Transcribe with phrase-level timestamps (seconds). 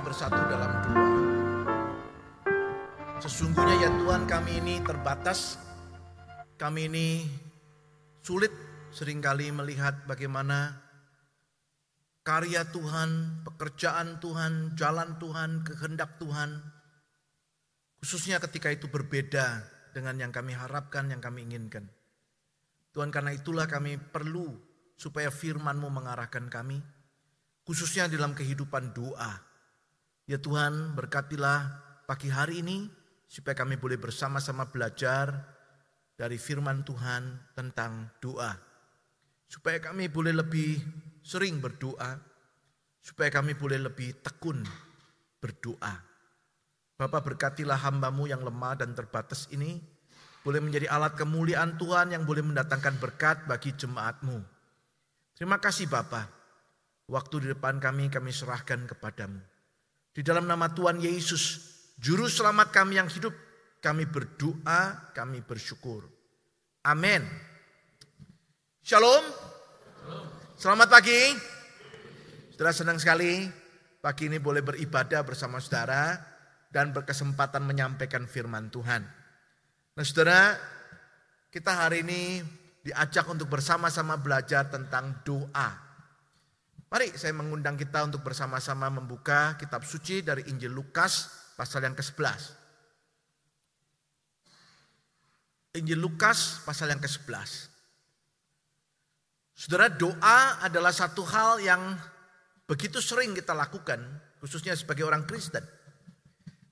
[0.00, 1.08] bersatu dalam doa.
[3.20, 5.60] Sesungguhnya ya Tuhan kami ini terbatas,
[6.56, 7.08] kami ini
[8.24, 8.52] sulit
[8.90, 10.80] sering kali melihat bagaimana
[12.24, 16.64] karya Tuhan, pekerjaan Tuhan, jalan Tuhan, kehendak Tuhan.
[18.00, 19.60] Khususnya ketika itu berbeda
[19.92, 21.84] dengan yang kami harapkan, yang kami inginkan.
[22.90, 24.50] Tuhan karena itulah kami perlu
[24.96, 26.80] supaya firman-Mu mengarahkan kami.
[27.68, 29.49] Khususnya dalam kehidupan doa.
[30.30, 31.58] Ya Tuhan berkatilah
[32.06, 32.86] pagi hari ini
[33.26, 35.34] supaya kami boleh bersama-sama belajar
[36.14, 38.54] dari firman Tuhan tentang doa.
[39.50, 40.78] Supaya kami boleh lebih
[41.26, 42.14] sering berdoa,
[43.02, 44.62] supaya kami boleh lebih tekun
[45.42, 45.98] berdoa.
[46.94, 49.82] Bapak berkatilah hambamu yang lemah dan terbatas ini,
[50.46, 54.38] boleh menjadi alat kemuliaan Tuhan yang boleh mendatangkan berkat bagi jemaatmu.
[55.34, 56.30] Terima kasih Bapak,
[57.10, 59.49] waktu di depan kami kami serahkan kepadamu.
[60.20, 61.64] Di dalam nama Tuhan Yesus,
[61.96, 63.32] Juru selamat kami yang hidup,
[63.80, 66.04] kami berdoa, kami bersyukur.
[66.84, 67.24] Amin.
[68.84, 69.24] Shalom.
[70.60, 71.16] Selamat pagi.
[72.52, 73.48] Saudara senang sekali
[74.04, 76.20] pagi ini boleh beribadah bersama saudara
[76.68, 79.00] dan berkesempatan menyampaikan firman Tuhan.
[79.96, 80.52] Nah saudara,
[81.48, 82.44] kita hari ini
[82.84, 85.89] diajak untuk bersama-sama belajar tentang doa.
[86.90, 92.58] Mari saya mengundang kita untuk bersama-sama membuka kitab suci dari Injil Lukas pasal yang ke-11.
[95.78, 97.70] Injil Lukas pasal yang ke-11.
[99.54, 101.94] Saudara, doa adalah satu hal yang
[102.66, 104.02] begitu sering kita lakukan,
[104.42, 105.62] khususnya sebagai orang Kristen.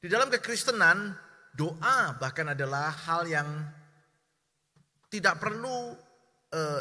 [0.03, 1.15] Di dalam kekristenan,
[1.55, 3.47] doa bahkan adalah hal yang
[5.15, 5.95] tidak perlu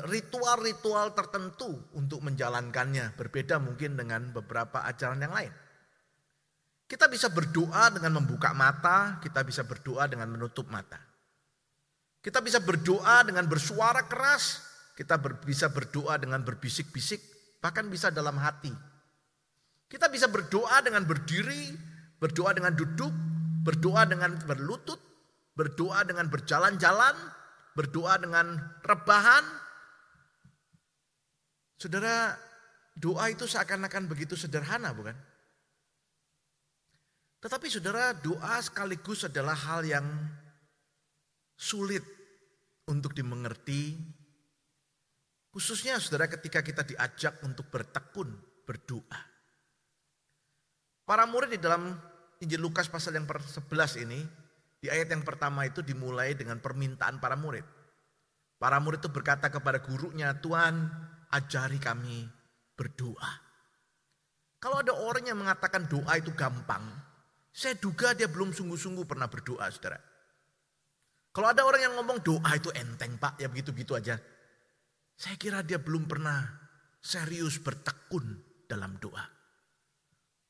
[0.07, 3.15] ritual-ritual tertentu untuk menjalankannya.
[3.19, 5.53] Berbeda mungkin dengan beberapa ajaran yang lain.
[6.87, 10.95] Kita bisa berdoa dengan membuka mata, kita bisa berdoa dengan menutup mata.
[12.23, 14.63] Kita bisa berdoa dengan bersuara keras,
[14.95, 17.19] kita ber, bisa berdoa dengan berbisik-bisik,
[17.59, 18.71] bahkan bisa dalam hati.
[19.91, 21.75] Kita bisa berdoa dengan berdiri,
[22.23, 23.11] berdoa dengan duduk,
[23.67, 24.99] berdoa dengan berlutut,
[25.59, 27.15] berdoa dengan berjalan-jalan,
[27.77, 29.45] berdoa dengan rebahan.
[31.77, 32.33] Saudara,
[32.97, 35.13] doa itu seakan-akan begitu sederhana, bukan?
[37.37, 40.09] Tetapi saudara, doa sekaligus adalah hal yang
[41.53, 42.01] sulit
[42.89, 43.93] untuk dimengerti.
[45.53, 48.33] Khususnya saudara ketika kita diajak untuk bertekun,
[48.65, 49.21] berdoa.
[51.05, 51.93] Para murid di dalam
[52.41, 54.19] Injil Lukas pasal yang per-11 ini,
[54.77, 57.65] di ayat yang pertama itu dimulai dengan permintaan para murid.
[58.57, 60.89] Para murid itu berkata kepada gurunya, Tuhan
[61.33, 62.25] ajari kami
[62.77, 63.31] berdoa.
[64.57, 66.81] Kalau ada orang yang mengatakan doa itu gampang,
[67.53, 69.97] saya duga dia belum sungguh-sungguh pernah berdoa, saudara.
[71.33, 74.17] Kalau ada orang yang ngomong doa itu enteng pak, ya begitu-begitu aja.
[75.13, 76.41] Saya kira dia belum pernah
[76.97, 79.21] serius bertekun dalam doa.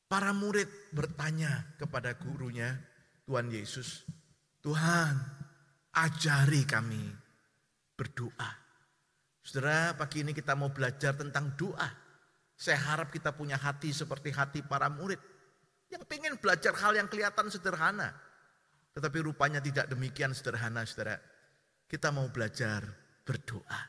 [0.08, 2.72] Para murid bertanya kepada gurunya,
[3.28, 4.08] Tuhan Yesus,
[4.62, 5.14] Tuhan
[5.94, 7.04] ajari kami
[7.94, 8.50] berdoa.
[9.42, 11.88] Saudara, pagi ini kita mau belajar tentang doa.
[12.58, 15.18] Saya harap kita punya hati seperti hati para murid
[15.88, 18.12] yang pengen belajar hal yang kelihatan sederhana.
[18.92, 21.16] Tetapi rupanya tidak demikian sederhana saudara.
[21.88, 22.84] Kita mau belajar
[23.24, 23.80] berdoa.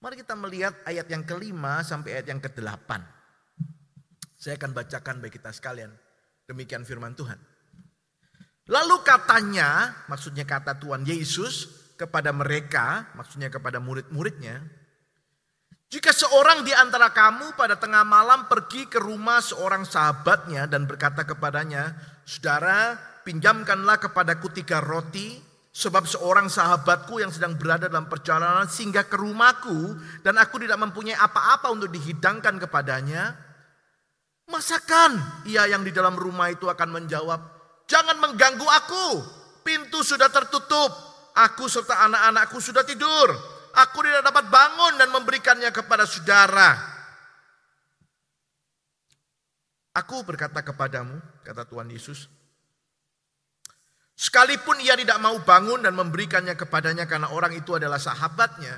[0.00, 3.04] Mari kita melihat ayat yang kelima sampai ayat yang kedelapan.
[4.36, 5.88] Saya akan bacakan bagi kita sekalian.
[6.44, 7.53] Demikian firman Tuhan.
[8.64, 11.68] Lalu katanya, maksudnya kata Tuhan Yesus
[12.00, 14.64] kepada mereka, maksudnya kepada murid-muridnya,
[15.94, 21.22] jika seorang di antara kamu pada tengah malam pergi ke rumah seorang sahabatnya dan berkata
[21.22, 21.94] kepadanya,
[22.26, 25.38] Saudara, pinjamkanlah kepadaku tiga roti,
[25.70, 29.94] sebab seorang sahabatku yang sedang berada dalam perjalanan singgah ke rumahku
[30.26, 33.38] dan aku tidak mempunyai apa-apa untuk dihidangkan kepadanya.
[34.50, 37.53] Masakan ia yang di dalam rumah itu akan menjawab,
[37.84, 39.06] Jangan mengganggu aku,
[39.60, 40.90] pintu sudah tertutup,
[41.36, 43.28] aku serta anak-anakku sudah tidur.
[43.74, 46.94] Aku tidak dapat bangun dan memberikannya kepada saudara.
[49.94, 52.26] Aku berkata kepadamu, kata Tuhan Yesus,
[54.14, 58.74] sekalipun ia tidak mau bangun dan memberikannya kepadanya karena orang itu adalah sahabatnya,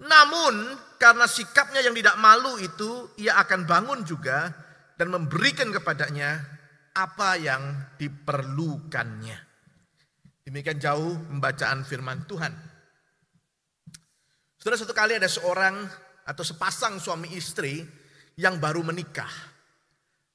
[0.00, 4.48] namun karena sikapnya yang tidak malu itu, ia akan bangun juga
[4.96, 6.40] dan memberikan kepadanya
[6.94, 9.38] apa yang diperlukannya.
[10.46, 12.52] Demikian jauh pembacaan firman Tuhan.
[14.58, 15.86] Saudara satu kali ada seorang
[16.26, 17.80] atau sepasang suami istri
[18.36, 19.30] yang baru menikah.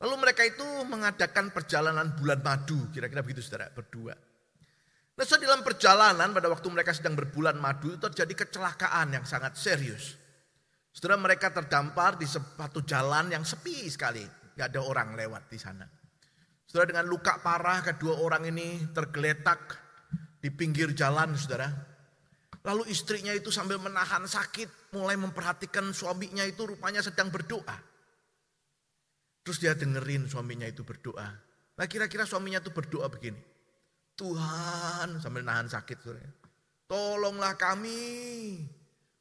[0.02, 4.14] Lalu mereka itu mengadakan perjalanan bulan madu, kira-kira begitu saudara, berdua.
[5.16, 9.56] Nah saudara dalam perjalanan pada waktu mereka sedang berbulan madu itu terjadi kecelakaan yang sangat
[9.56, 10.20] serius.
[10.92, 14.24] Saudara mereka terdampar di suatu jalan yang sepi sekali,
[14.56, 15.88] gak ada orang lewat di sana.
[16.66, 19.78] Saudara dengan luka parah kedua orang ini tergeletak
[20.42, 21.70] di pinggir jalan saudara.
[22.66, 27.78] Lalu istrinya itu sambil menahan sakit mulai memperhatikan suaminya itu rupanya sedang berdoa.
[29.46, 31.30] Terus dia dengerin suaminya itu berdoa.
[31.78, 33.38] Nah kira-kira suaminya itu berdoa begini.
[34.18, 35.98] Tuhan sambil nahan sakit.
[36.02, 36.34] Saudara.
[36.90, 38.02] Tolonglah kami.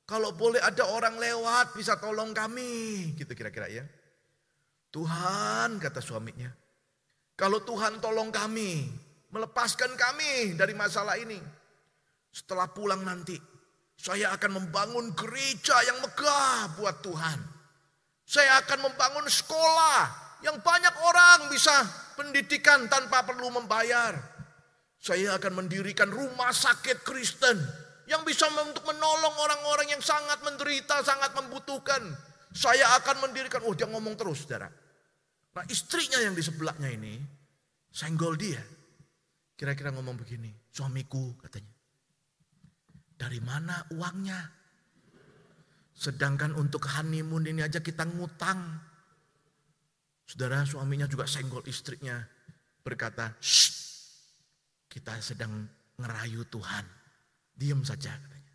[0.08, 3.12] Kalau boleh ada orang lewat bisa tolong kami.
[3.16, 3.84] Gitu kira-kira ya.
[4.88, 6.63] Tuhan kata suaminya.
[7.34, 9.02] Kalau Tuhan tolong kami.
[9.34, 11.38] Melepaskan kami dari masalah ini.
[12.30, 13.34] Setelah pulang nanti.
[13.98, 17.38] Saya akan membangun gereja yang megah buat Tuhan.
[18.24, 20.00] Saya akan membangun sekolah
[20.46, 21.72] yang banyak orang bisa
[22.14, 24.14] pendidikan tanpa perlu membayar.
[24.98, 27.58] Saya akan mendirikan rumah sakit Kristen
[28.08, 32.00] yang bisa untuk menolong orang-orang yang sangat menderita, sangat membutuhkan.
[32.54, 34.70] Saya akan mendirikan, oh dia ngomong terus saudara.
[35.54, 37.14] Nah istrinya yang di sebelahnya ini,
[37.94, 38.60] senggol dia.
[39.54, 41.70] Kira-kira ngomong begini, suamiku katanya.
[43.14, 44.42] Dari mana uangnya?
[45.94, 48.58] Sedangkan untuk honeymoon ini aja kita ngutang.
[50.26, 52.18] Saudara suaminya juga senggol istrinya.
[52.82, 53.30] Berkata,
[54.90, 55.70] kita sedang
[56.02, 56.82] ngerayu Tuhan.
[57.54, 58.54] Diam saja katanya.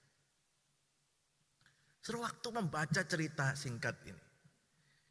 [2.03, 4.28] Sewaktu membaca cerita singkat ini.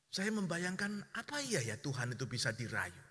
[0.08, 3.05] Saya membayangkan apa iya ya Tuhan itu bisa dirayu.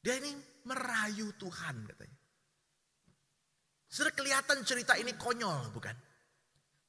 [0.00, 0.32] Dia ini
[0.68, 2.18] merayu Tuhan katanya.
[3.90, 5.96] Sudah kelihatan cerita ini konyol bukan?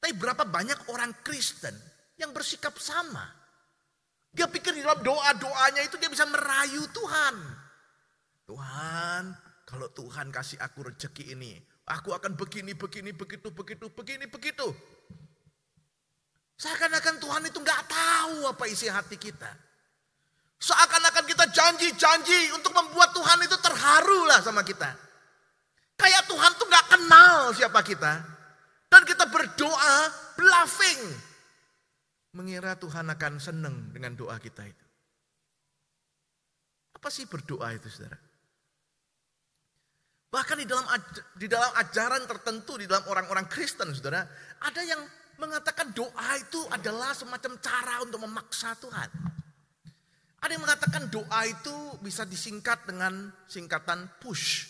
[0.02, 1.74] Tapi berapa banyak orang Kristen
[2.18, 3.25] yang bersikap sama.
[4.31, 7.36] Dia pikir di dalam doa-doanya itu dia bisa merayu Tuhan.
[8.48, 9.24] Tuhan,
[9.68, 14.72] kalau Tuhan kasih aku rezeki ini, aku akan begini, begini, begitu, begitu, begini, begitu.
[16.62, 19.50] Seakan-akan Tuhan itu nggak tahu apa isi hati kita.
[20.62, 24.94] Seakan-akan kita janji-janji untuk membuat Tuhan itu terharu lah sama kita.
[25.98, 28.13] Kayak Tuhan tuh nggak kenal siapa kita.
[28.94, 29.96] Dan kita berdoa
[30.38, 31.02] bluffing.
[32.38, 34.86] Mengira Tuhan akan senang dengan doa kita itu.
[36.94, 38.22] Apa sih berdoa itu saudara?
[40.30, 40.86] Bahkan di dalam
[41.42, 44.22] di dalam ajaran tertentu di dalam orang-orang Kristen saudara,
[44.62, 45.02] ada yang
[45.42, 49.10] mengatakan doa itu adalah semacam cara untuk memaksa Tuhan.
[50.42, 54.70] Ada yang mengatakan doa itu bisa disingkat dengan singkatan push.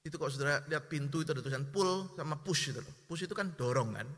[0.00, 2.80] Itu kalau saudara lihat pintu itu ada tulisan pull sama push itu.
[3.08, 4.08] Push itu kan dorong kan.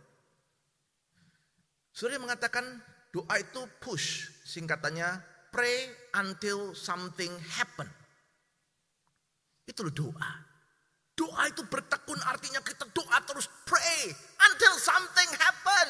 [1.90, 2.64] Saudara mengatakan
[3.10, 4.30] doa itu push.
[4.46, 5.18] Singkatannya
[5.50, 5.90] pray
[6.22, 7.90] until something happen.
[9.66, 10.51] Itu loh doa.
[11.12, 14.08] Doa itu bertekun artinya kita doa terus pray
[14.48, 15.88] until something happen.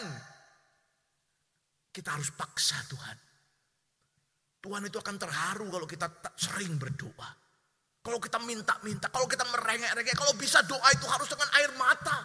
[1.94, 3.16] Kita harus paksa Tuhan.
[4.62, 6.06] Tuhan itu akan terharu kalau kita
[6.38, 7.30] sering berdoa.
[8.02, 12.18] Kalau kita minta-minta, kalau kita merengek-rengek, kalau bisa doa itu harus dengan air mata.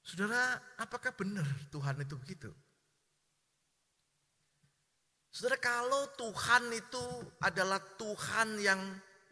[0.00, 2.48] Saudara, apakah benar Tuhan itu begitu?
[5.28, 7.04] Saudara, kalau Tuhan itu
[7.44, 8.80] adalah Tuhan yang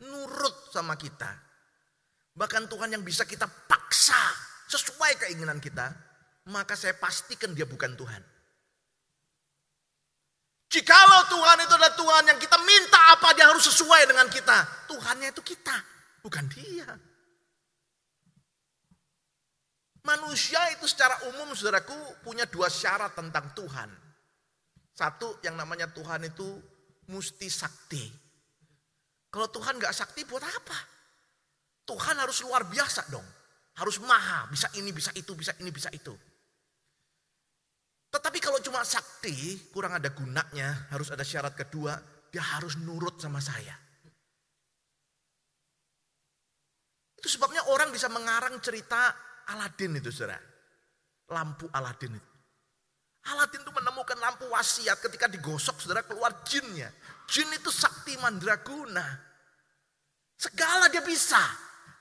[0.04, 1.30] nurut sama kita,
[2.36, 4.18] bahkan Tuhan yang bisa kita paksa
[4.68, 5.88] sesuai keinginan kita,
[6.52, 8.22] maka saya pastikan dia bukan Tuhan.
[10.66, 14.90] Jikalau Tuhan itu adalah Tuhan yang kita minta apa dia harus sesuai dengan kita.
[14.90, 15.76] Tuhannya itu kita,
[16.26, 16.90] bukan dia.
[20.02, 23.90] Manusia itu secara umum saudaraku punya dua syarat tentang Tuhan.
[24.94, 26.46] Satu yang namanya Tuhan itu
[27.10, 28.25] mesti sakti.
[29.30, 30.78] Kalau Tuhan gak sakti buat apa?
[31.86, 33.24] Tuhan harus luar biasa dong.
[33.76, 36.16] Harus maha, bisa ini, bisa itu, bisa ini, bisa itu.
[38.08, 42.00] Tetapi kalau cuma sakti, kurang ada gunanya, harus ada syarat kedua,
[42.32, 43.76] dia harus nurut sama saya.
[47.20, 49.12] Itu sebabnya orang bisa mengarang cerita
[49.52, 50.40] Aladin itu saudara.
[51.28, 52.30] Lampu Aladin itu.
[53.26, 56.88] Aladin itu menemukan lampu wasiat ketika digosok saudara keluar jinnya.
[57.26, 59.02] Jin itu sakti mandraguna.
[60.38, 61.42] Segala dia bisa.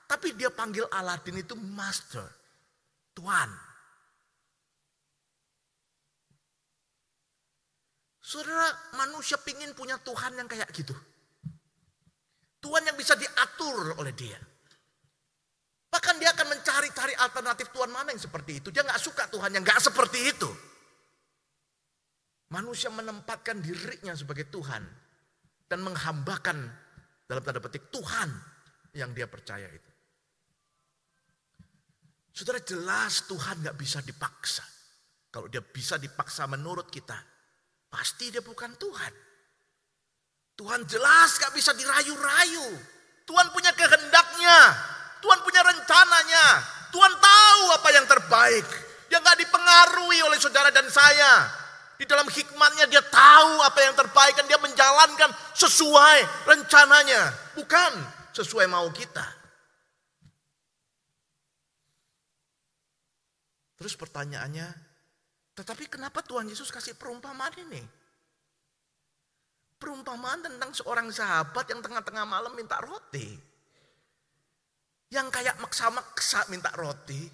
[0.06, 2.22] Tapi dia panggil Aladin itu master.
[3.10, 3.50] Tuan.
[8.22, 10.94] Saudara, manusia pingin punya Tuhan yang kayak gitu.
[12.62, 14.38] Tuhan yang bisa diatur oleh dia.
[15.86, 18.68] Bahkan dia akan mencari-cari alternatif Tuhan mana yang seperti itu.
[18.74, 20.50] Dia nggak suka Tuhan yang nggak seperti itu.
[22.50, 25.05] Manusia menempatkan dirinya sebagai Tuhan
[25.66, 26.58] dan menghambakan
[27.26, 28.30] dalam tanda petik Tuhan
[28.94, 29.90] yang dia percaya itu.
[32.30, 34.64] Saudara jelas Tuhan nggak bisa dipaksa.
[35.32, 37.16] Kalau dia bisa dipaksa menurut kita,
[37.92, 39.12] pasti dia bukan Tuhan.
[40.56, 42.66] Tuhan jelas gak bisa dirayu-rayu.
[43.28, 44.58] Tuhan punya kehendaknya.
[45.20, 46.46] Tuhan punya rencananya.
[46.88, 48.66] Tuhan tahu apa yang terbaik.
[49.12, 51.44] Dia gak dipengaruhi oleh saudara dan saya.
[51.96, 57.32] Di dalam hikmatnya dia tahu apa yang terbaik dan dia menjalankan sesuai rencananya.
[57.56, 57.92] Bukan
[58.36, 59.24] sesuai mau kita.
[63.76, 64.68] Terus pertanyaannya,
[65.56, 67.80] tetapi kenapa Tuhan Yesus kasih perumpamaan ini?
[69.76, 73.36] Perumpamaan tentang seorang sahabat yang tengah-tengah malam minta roti.
[75.12, 77.28] Yang kayak maksa-maksa minta roti.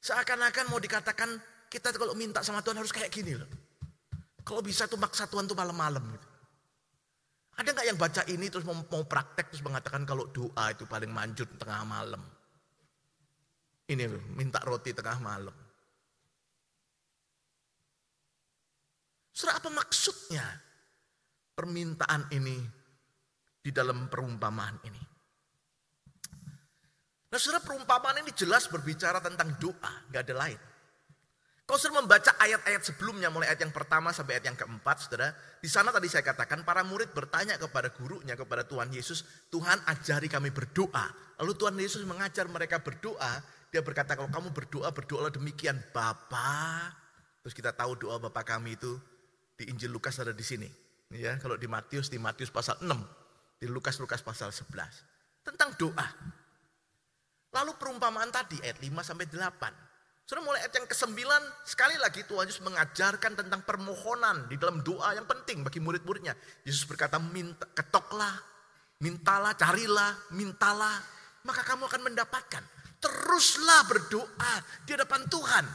[0.00, 1.28] Seakan-akan mau dikatakan
[1.70, 3.46] kita kalau minta sama Tuhan harus kayak gini loh.
[4.42, 6.28] Kalau bisa tuh maksa Tuhan tuh malam-malam gitu.
[7.54, 11.14] Ada nggak yang baca ini terus mau, mau praktek terus mengatakan kalau doa itu paling
[11.14, 12.18] manjut tengah malam.
[13.86, 15.54] Ini loh, minta roti tengah malam.
[19.30, 20.42] Surah apa maksudnya
[21.54, 22.58] permintaan ini
[23.62, 25.02] di dalam perumpamaan ini?
[27.30, 30.60] Nah saudara perumpamaan ini jelas berbicara tentang doa, nggak ada lain.
[31.70, 35.30] Kalau saudara membaca ayat-ayat sebelumnya mulai ayat yang pertama sampai ayat yang keempat, saudara,
[35.62, 39.22] di sana tadi saya katakan para murid bertanya kepada gurunya, kepada Tuhan Yesus,
[39.54, 41.06] Tuhan ajari kami berdoa.
[41.38, 43.38] Lalu Tuhan Yesus mengajar mereka berdoa
[43.70, 46.90] dia berkata kalau kamu berdoa, berdoalah demikian Bapa.
[47.46, 48.98] Terus kita tahu doa Bapa kami itu
[49.54, 50.66] di Injil Lukas ada di sini.
[51.10, 52.90] Ya, kalau di Matius, di Matius pasal 6.
[53.62, 55.06] Di Lukas, Lukas pasal 11.
[55.46, 56.06] Tentang doa.
[57.50, 59.89] Lalu perumpamaan tadi ayat 5 sampai 8.
[60.30, 61.26] Sudah mulai ayat yang ke-9,
[61.66, 66.38] sekali lagi Tuhan Yesus mengajarkan tentang permohonan di dalam doa yang penting bagi murid-muridnya.
[66.62, 68.38] Yesus berkata, minta, ketoklah,
[69.02, 71.02] mintalah, carilah, mintalah,
[71.42, 72.62] maka kamu akan mendapatkan.
[73.02, 74.54] Teruslah berdoa
[74.86, 75.66] di hadapan Tuhan.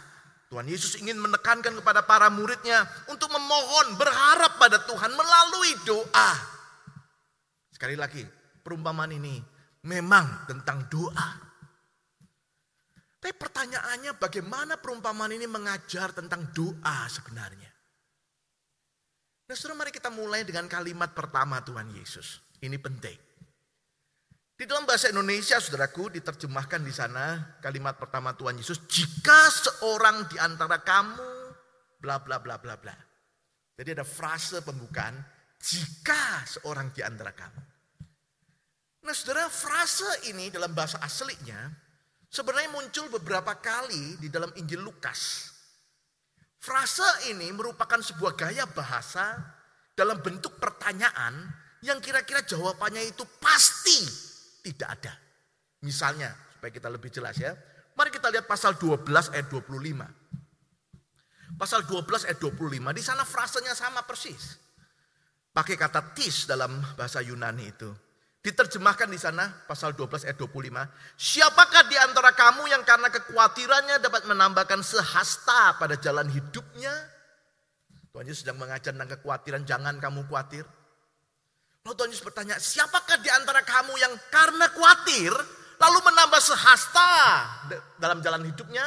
[0.47, 6.31] Tuhan Yesus ingin menekankan kepada para muridnya untuk memohon, berharap pada Tuhan melalui doa.
[7.75, 8.23] Sekali lagi,
[8.63, 9.35] perumpamaan ini
[9.83, 11.44] memang tentang doa.
[13.25, 17.73] Tapi pertanyaannya bagaimana perumpamaan ini mengajar tentang doa sebenarnya.
[19.49, 22.37] Nah saudara mari kita mulai dengan kalimat pertama Tuhan Yesus.
[22.61, 23.17] Ini penting.
[24.53, 30.37] Di dalam bahasa Indonesia, saudaraku, diterjemahkan di sana kalimat pertama Tuhan Yesus, jika seorang di
[30.37, 31.25] antara kamu,
[31.97, 32.93] bla bla bla bla bla.
[33.73, 35.17] Jadi ada frase pembukaan,
[35.57, 37.61] jika seorang di antara kamu.
[39.01, 41.84] Nah saudara, frase ini dalam bahasa aslinya,
[42.35, 45.55] sebenarnya muncul beberapa kali di dalam Injil Lukas.
[46.59, 49.39] Frase ini merupakan sebuah gaya bahasa
[49.95, 51.47] dalam bentuk pertanyaan
[51.79, 54.03] yang kira-kira jawabannya itu pasti
[54.67, 55.13] tidak ada.
[55.87, 57.55] Misalnya, supaya kita lebih jelas ya.
[57.95, 61.55] Mari kita lihat pasal 12 ayat 25.
[61.55, 64.59] Pasal 12 ayat 25, di sana frasenya sama persis.
[65.55, 67.87] Pakai kata tis dalam bahasa Yunani itu.
[68.45, 71.17] Diterjemahkan di sana pasal 12 ayat 25.
[71.17, 76.93] Siapakah di antara kamu yang karena kekhawatirannya dapat menambahkan sehasta pada jalan hidupnya?
[78.13, 80.61] Tuhan Yesus sedang mengajar tentang kekhawatiran, jangan kamu khawatir.
[81.89, 85.33] Lalu Tuhan Yesus bertanya, siapakah di antara kamu yang karena khawatir
[85.81, 87.11] lalu menambah sehasta
[87.97, 88.85] dalam jalan hidupnya?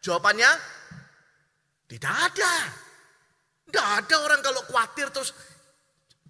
[0.00, 0.48] Jawabannya,
[1.92, 2.52] tidak ada.
[3.68, 5.36] Tidak ada orang kalau khawatir terus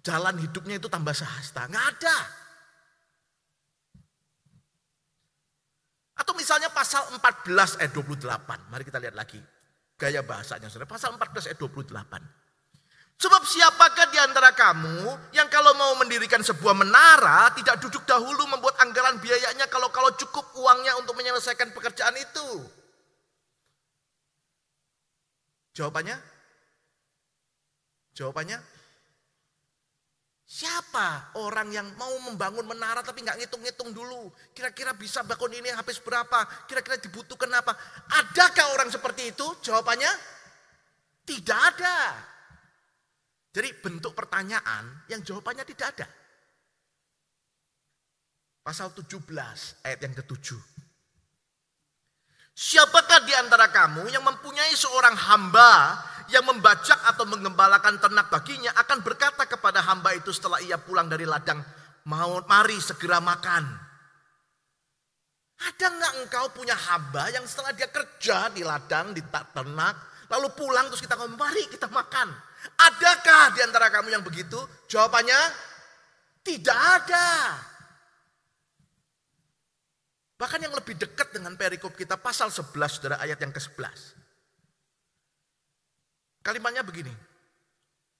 [0.03, 1.71] jalan hidupnya itu tambah sehasta.
[1.71, 2.43] Nggak ada.
[6.15, 8.71] Atau misalnya pasal 14 ayat 28.
[8.71, 9.39] Mari kita lihat lagi.
[9.99, 10.71] Gaya bahasanya.
[10.87, 12.45] Pasal 14 ayat 28.
[13.15, 18.75] Sebab siapakah di antara kamu yang kalau mau mendirikan sebuah menara tidak duduk dahulu membuat
[18.83, 22.47] anggaran biayanya kalau kalau cukup uangnya untuk menyelesaikan pekerjaan itu?
[25.79, 26.19] Jawabannya?
[28.15, 28.59] Jawabannya?
[30.55, 34.31] Siapa orang yang mau membangun menara tapi nggak ngitung-ngitung dulu?
[34.55, 36.47] Kira-kira bisa bangun ini habis berapa?
[36.63, 37.75] Kira-kira dibutuhkan apa?
[38.23, 39.43] Adakah orang seperti itu?
[39.59, 40.07] Jawabannya
[41.27, 41.99] tidak ada.
[43.51, 46.07] Jadi bentuk pertanyaan yang jawabannya tidak ada.
[48.63, 49.27] Pasal 17
[49.83, 50.61] ayat yang ketujuh.
[52.55, 55.99] Siapakah di antara kamu yang mempunyai seorang hamba
[56.31, 61.27] yang membajak atau mengembalakan ternak baginya akan berkata kepada hamba itu setelah ia pulang dari
[61.27, 61.61] ladang,
[62.09, 63.63] mau mari segera makan.
[65.55, 70.89] Ada nggak engkau punya hamba yang setelah dia kerja di ladang, di ternak, Lalu pulang
[70.89, 72.33] terus kita ngomong, mari kita makan.
[72.81, 74.57] Adakah di antara kamu yang begitu?
[74.89, 75.37] Jawabannya,
[76.41, 77.29] tidak ada.
[80.35, 84.24] Bahkan yang lebih dekat dengan perikop kita pasal 11 saudara ayat yang ke-11.
[86.45, 87.09] Kalimatnya begini.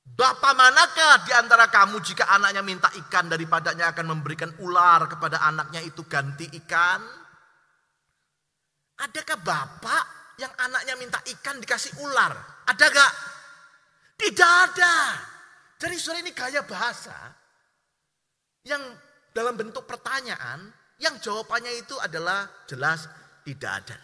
[0.05, 5.85] Bapak manakah di antara kamu jika anaknya minta ikan daripadanya akan memberikan ular kepada anaknya
[5.85, 7.01] itu ganti ikan?
[9.01, 10.03] Adakah bapak
[10.41, 12.33] yang anaknya minta ikan dikasih ular?
[12.65, 13.13] Ada gak?
[14.17, 14.95] Tidak ada.
[15.77, 17.17] Jadi saudara ini gaya bahasa
[18.65, 18.81] yang
[19.35, 23.05] dalam bentuk pertanyaan yang jawabannya itu adalah jelas
[23.43, 23.97] tidak ada.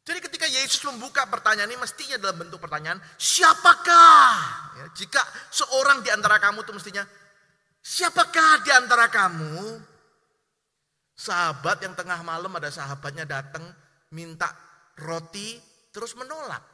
[0.00, 4.32] Jadi ketika Yesus membuka pertanyaan ini mestinya dalam bentuk pertanyaan, siapakah?
[4.80, 5.20] Ya, jika
[5.52, 7.04] seorang di antara kamu itu mestinya,
[7.84, 9.76] siapakah di antara kamu?
[11.20, 13.60] Sahabat yang tengah malam ada sahabatnya datang
[14.16, 14.48] minta
[14.96, 15.60] roti
[15.92, 16.64] terus menolak.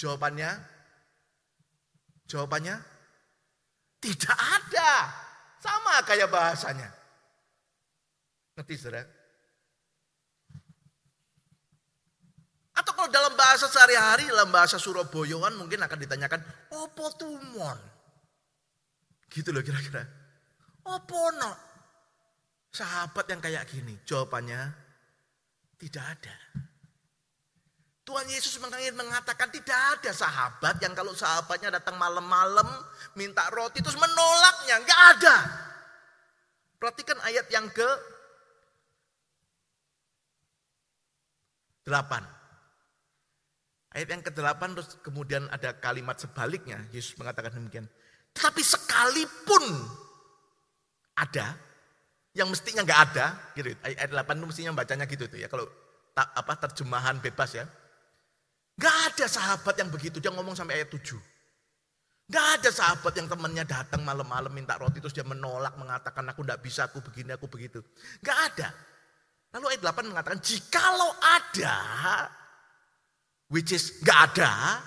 [0.00, 0.48] Jawabannya,
[2.24, 2.80] jawabannya
[4.00, 4.92] tidak ada.
[5.60, 6.88] Sama kayak bahasanya.
[8.56, 9.17] Ngerti saudara?
[12.88, 16.40] Atau kalau dalam bahasa sehari-hari, dalam bahasa Surabayaan mungkin akan ditanyakan,
[16.72, 17.76] opo tumon?
[19.28, 20.08] Gitu loh kira-kira.
[20.88, 21.52] Opo no?
[22.72, 24.72] Sahabat yang kayak gini, jawabannya
[25.76, 26.32] tidak ada.
[28.08, 28.56] Tuhan Yesus
[28.96, 32.64] mengatakan tidak ada sahabat yang kalau sahabatnya datang malam-malam
[33.20, 34.80] minta roti terus menolaknya.
[34.80, 35.36] Enggak ada.
[36.80, 37.88] Perhatikan ayat yang ke
[41.84, 42.37] 8.
[43.88, 46.84] Ayat yang ke-8 terus kemudian ada kalimat sebaliknya.
[46.92, 47.88] Yesus mengatakan demikian.
[48.36, 49.64] Tapi sekalipun
[51.16, 51.56] ada
[52.36, 53.26] yang mestinya nggak ada,
[53.56, 53.72] gitu.
[53.80, 55.48] Ayat 8 itu mestinya bacanya gitu tuh ya.
[55.48, 55.64] Kalau
[56.12, 57.64] tak, apa terjemahan bebas ya.
[58.78, 60.20] Nggak ada sahabat yang begitu.
[60.20, 61.16] Dia ngomong sampai ayat 7.
[62.28, 66.60] Nggak ada sahabat yang temannya datang malam-malam minta roti terus dia menolak mengatakan aku nggak
[66.60, 67.80] bisa, aku begini, aku begitu.
[68.20, 68.68] Nggak ada.
[69.56, 71.76] Lalu ayat 8 mengatakan jikalau ada
[73.48, 74.80] which is nggak ada,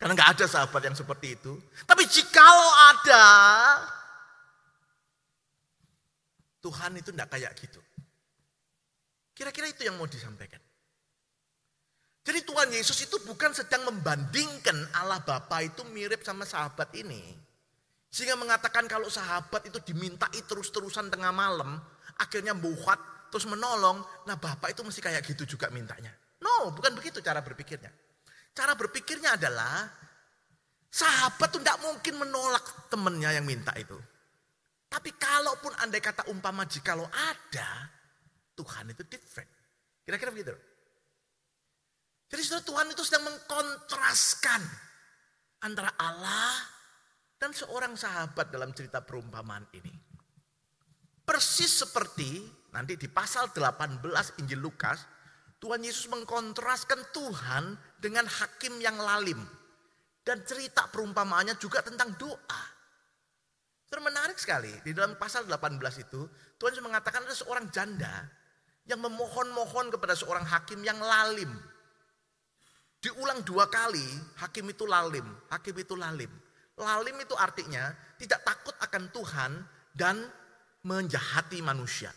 [0.00, 1.52] karena nggak ada sahabat yang seperti itu.
[1.84, 3.26] Tapi jikalau ada,
[6.62, 7.80] Tuhan itu nggak kayak gitu.
[9.34, 10.60] Kira-kira itu yang mau disampaikan.
[12.20, 17.32] Jadi Tuhan Yesus itu bukan sedang membandingkan Allah Bapa itu mirip sama sahabat ini.
[18.12, 21.80] Sehingga mengatakan kalau sahabat itu dimintai terus-terusan tengah malam,
[22.20, 23.00] akhirnya buhat
[23.32, 26.12] terus menolong, nah Bapak itu mesti kayak gitu juga mintanya.
[26.40, 27.92] No, bukan begitu cara berpikirnya.
[28.56, 29.86] Cara berpikirnya adalah
[30.90, 33.96] sahabat tuh tidak mungkin menolak temennya yang minta itu.
[34.90, 37.70] Tapi kalaupun andai kata umpama jikalau ada,
[38.58, 39.46] Tuhan itu different.
[40.02, 40.56] Kira-kira begitu.
[42.30, 44.62] Jadi saudara Tuhan itu sedang mengkontraskan
[45.62, 46.54] antara Allah
[47.38, 49.94] dan seorang sahabat dalam cerita perumpamaan ini.
[51.22, 52.42] Persis seperti
[52.74, 54.02] nanti di pasal 18
[54.42, 55.06] Injil Lukas,
[55.60, 59.38] Tuhan Yesus mengkontraskan Tuhan dengan hakim yang lalim.
[60.24, 62.62] Dan cerita perumpamaannya juga tentang doa.
[63.90, 66.20] Terus menarik sekali, di dalam pasal 18 itu,
[66.56, 68.24] Tuhan Yesus mengatakan ada seorang janda
[68.88, 71.50] yang memohon-mohon kepada seorang hakim yang lalim.
[73.00, 74.04] Diulang dua kali,
[74.40, 76.30] hakim itu lalim, hakim itu lalim.
[76.80, 79.50] Lalim itu artinya tidak takut akan Tuhan
[79.92, 80.16] dan
[80.84, 82.12] menjahati manusia.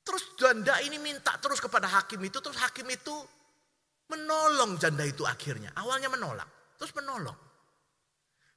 [0.00, 3.12] Terus janda ini minta terus kepada hakim itu, terus hakim itu
[4.10, 5.70] menolong janda itu akhirnya.
[5.76, 6.48] Awalnya menolak,
[6.80, 7.36] terus menolong.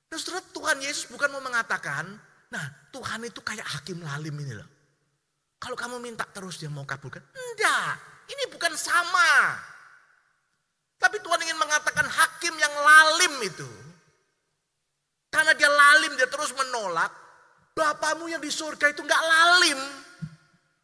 [0.10, 2.06] Terus terus Tuhan Yesus bukan mau mengatakan,
[2.54, 4.70] nah Tuhan itu kayak hakim lalim ini loh.
[5.58, 7.24] Kalau kamu minta terus dia mau kabulkan.
[7.24, 7.96] Enggak,
[8.28, 9.58] ini bukan sama.
[11.00, 13.70] Tapi Tuhan ingin mengatakan hakim yang lalim itu.
[15.32, 17.10] Karena dia lalim, dia terus menolak.
[17.74, 19.80] Bapamu yang di surga itu enggak lalim.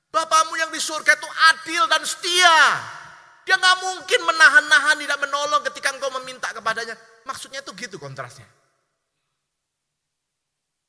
[0.09, 2.57] Bapamu yang di surga itu adil dan setia.
[3.45, 6.97] Dia nggak mungkin menahan-nahan, tidak menolong ketika engkau meminta kepadanya.
[7.25, 8.45] Maksudnya itu gitu kontrasnya.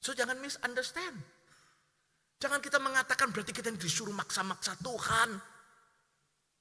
[0.00, 1.20] So jangan misunderstand.
[2.40, 5.37] Jangan kita mengatakan berarti kita disuruh maksa-maksa Tuhan.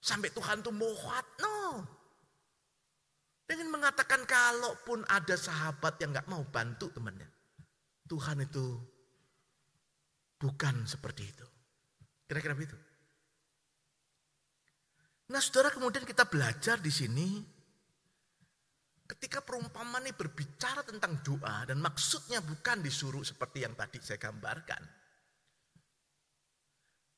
[0.03, 1.23] Sampai Tuhan tuh muat.
[1.39, 1.87] No.
[3.47, 7.27] Dengan mengatakan kalaupun ada sahabat yang nggak mau bantu temannya.
[8.07, 8.75] Tuhan itu
[10.35, 11.47] bukan seperti itu.
[12.29, 12.77] Kira-kira begitu.
[15.33, 17.29] Nah saudara kemudian kita belajar di sini.
[19.09, 24.77] Ketika perumpamaan ini berbicara tentang doa dan maksudnya bukan disuruh seperti yang tadi saya gambarkan.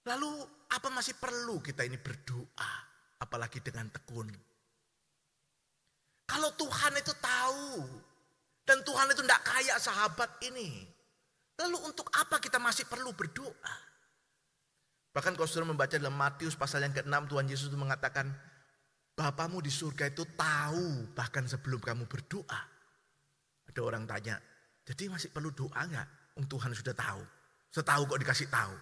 [0.07, 0.31] Lalu
[0.71, 2.71] apa masih perlu kita ini berdoa,
[3.19, 4.31] apalagi dengan tekun?
[6.23, 7.75] Kalau Tuhan itu tahu,
[8.63, 10.87] dan Tuhan itu tidak kayak sahabat ini,
[11.59, 13.90] lalu untuk apa kita masih perlu berdoa?
[15.11, 18.31] Bahkan kalau sudah membaca dalam Matius pasal yang ke-6, Tuhan Yesus itu mengatakan,
[19.11, 22.61] Bapamu di surga itu tahu bahkan sebelum kamu berdoa.
[23.67, 24.39] Ada orang tanya,
[24.87, 26.07] jadi masih perlu doa nggak?
[26.41, 27.21] Tuhan sudah tahu.
[27.69, 28.73] Setahu kok dikasih tahu.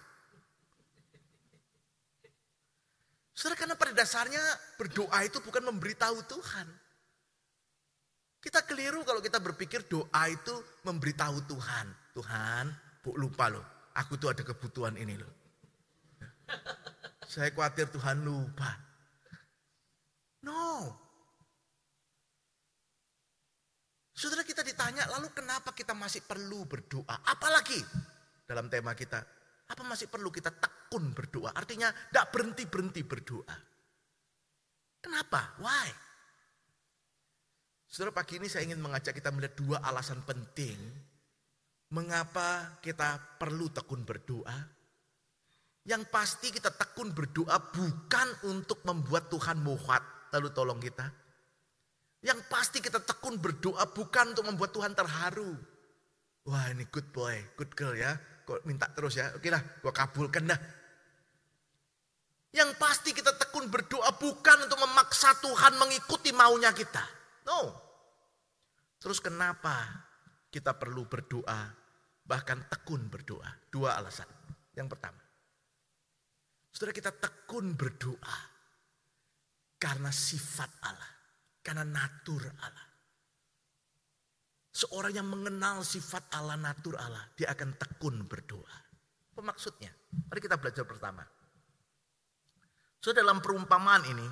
[3.36, 4.40] Saudara karena pada dasarnya
[4.80, 6.66] berdoa itu bukan memberitahu Tuhan.
[8.40, 10.54] Kita keliru kalau kita berpikir doa itu
[10.88, 11.86] memberitahu Tuhan.
[12.16, 12.64] Tuhan,
[13.04, 15.39] bu lupa loh, aku tuh ada kebutuhan ini loh.
[17.30, 18.70] Saya khawatir Tuhan lupa.
[20.42, 20.90] No.
[24.10, 27.24] Saudara kita ditanya, lalu kenapa kita masih perlu berdoa?
[27.24, 27.80] Apalagi
[28.44, 29.16] dalam tema kita,
[29.70, 31.54] apa masih perlu kita tekun berdoa?
[31.54, 33.54] Artinya tidak berhenti-berhenti berdoa.
[35.00, 35.56] Kenapa?
[35.62, 35.88] Why?
[37.88, 40.76] Saudara pagi ini saya ingin mengajak kita melihat dua alasan penting.
[41.90, 44.79] Mengapa kita perlu tekun berdoa?
[45.88, 50.02] Yang pasti kita tekun berdoa bukan untuk membuat Tuhan muhat
[50.36, 51.08] lalu tolong kita.
[52.20, 55.56] Yang pasti kita tekun berdoa bukan untuk membuat Tuhan terharu.
[56.44, 58.12] Wah ini good boy, good girl ya
[58.50, 59.30] kok minta terus ya.
[59.38, 60.60] Oke lah, gue kabulkan dah.
[62.50, 67.06] Yang pasti kita tekun berdoa bukan untuk memaksa Tuhan mengikuti maunya kita.
[67.46, 67.70] No.
[68.98, 69.86] Terus kenapa
[70.50, 71.70] kita perlu berdoa,
[72.26, 73.46] bahkan tekun berdoa?
[73.70, 74.26] Dua alasan.
[74.74, 75.22] Yang pertama,
[76.70, 78.38] saudara kita tekun berdoa
[79.80, 81.12] karena sifat Allah,
[81.64, 82.86] karena natur Allah.
[84.70, 88.76] Seorang yang mengenal sifat Allah natur Allah, dia akan tekun berdoa.
[89.34, 89.90] Apa maksudnya?
[90.30, 91.26] Mari kita belajar pertama.
[93.00, 94.28] So dalam perumpamaan ini,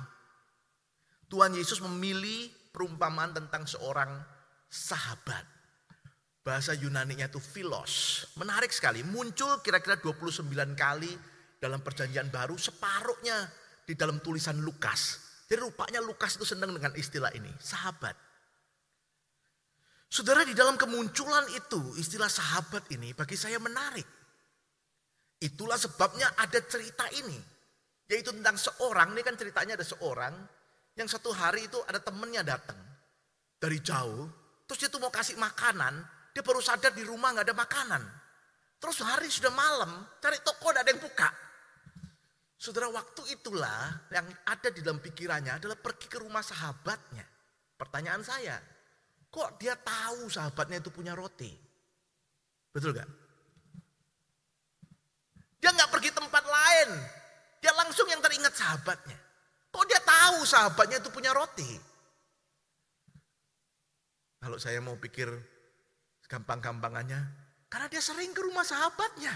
[1.27, 4.21] Tuhan Yesus memilih perumpamaan tentang seorang
[4.69, 5.43] sahabat.
[6.45, 8.25] Bahasa Yunani-nya itu philos.
[8.37, 10.45] Menarik sekali, muncul kira-kira 29
[10.77, 11.11] kali
[11.59, 13.51] dalam perjanjian baru, separuhnya
[13.83, 15.19] di dalam tulisan Lukas.
[15.45, 18.15] Jadi rupanya Lukas itu senang dengan istilah ini, sahabat.
[20.09, 24.07] Saudara di dalam kemunculan itu istilah sahabat ini bagi saya menarik.
[25.37, 27.37] Itulah sebabnya ada cerita ini.
[28.09, 30.33] Yaitu tentang seorang, ini kan ceritanya ada seorang
[30.97, 32.75] yang satu hari itu ada temennya datang
[33.61, 34.25] dari jauh.
[34.65, 35.93] Terus dia tuh mau kasih makanan,
[36.33, 38.03] dia baru sadar di rumah nggak ada makanan.
[38.81, 41.29] Terus hari sudah malam, cari toko ada yang buka.
[42.59, 47.23] Saudara waktu itulah yang ada di dalam pikirannya adalah pergi ke rumah sahabatnya.
[47.79, 48.59] Pertanyaan saya,
[49.29, 51.53] Kok dia tahu sahabatnya itu punya roti?
[52.73, 53.09] Betul gak?
[55.61, 56.89] Dia nggak pergi tempat lain.
[57.61, 59.17] Dia langsung yang teringat sahabatnya.
[59.69, 61.77] Kok dia tahu sahabatnya itu punya roti?
[64.39, 65.29] Kalau saya mau pikir
[66.25, 67.21] gampang-gampangannya,
[67.69, 69.35] karena dia sering ke rumah sahabatnya.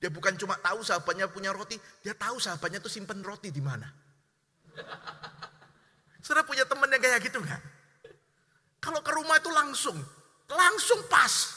[0.00, 3.84] Dia bukan cuma tahu sahabatnya punya roti, dia tahu sahabatnya itu simpen roti di mana.
[6.24, 7.62] Sudah punya temen yang kayak gitu nggak?
[8.80, 10.00] Kalau ke rumah itu langsung,
[10.48, 11.52] langsung pas.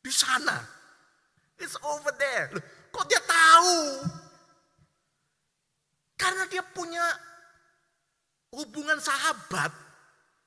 [0.00, 0.64] Di sana.
[1.60, 2.48] It's over there.
[2.56, 3.76] Loh, kok dia tahu?
[6.16, 7.04] Karena dia punya
[8.56, 9.68] hubungan sahabat.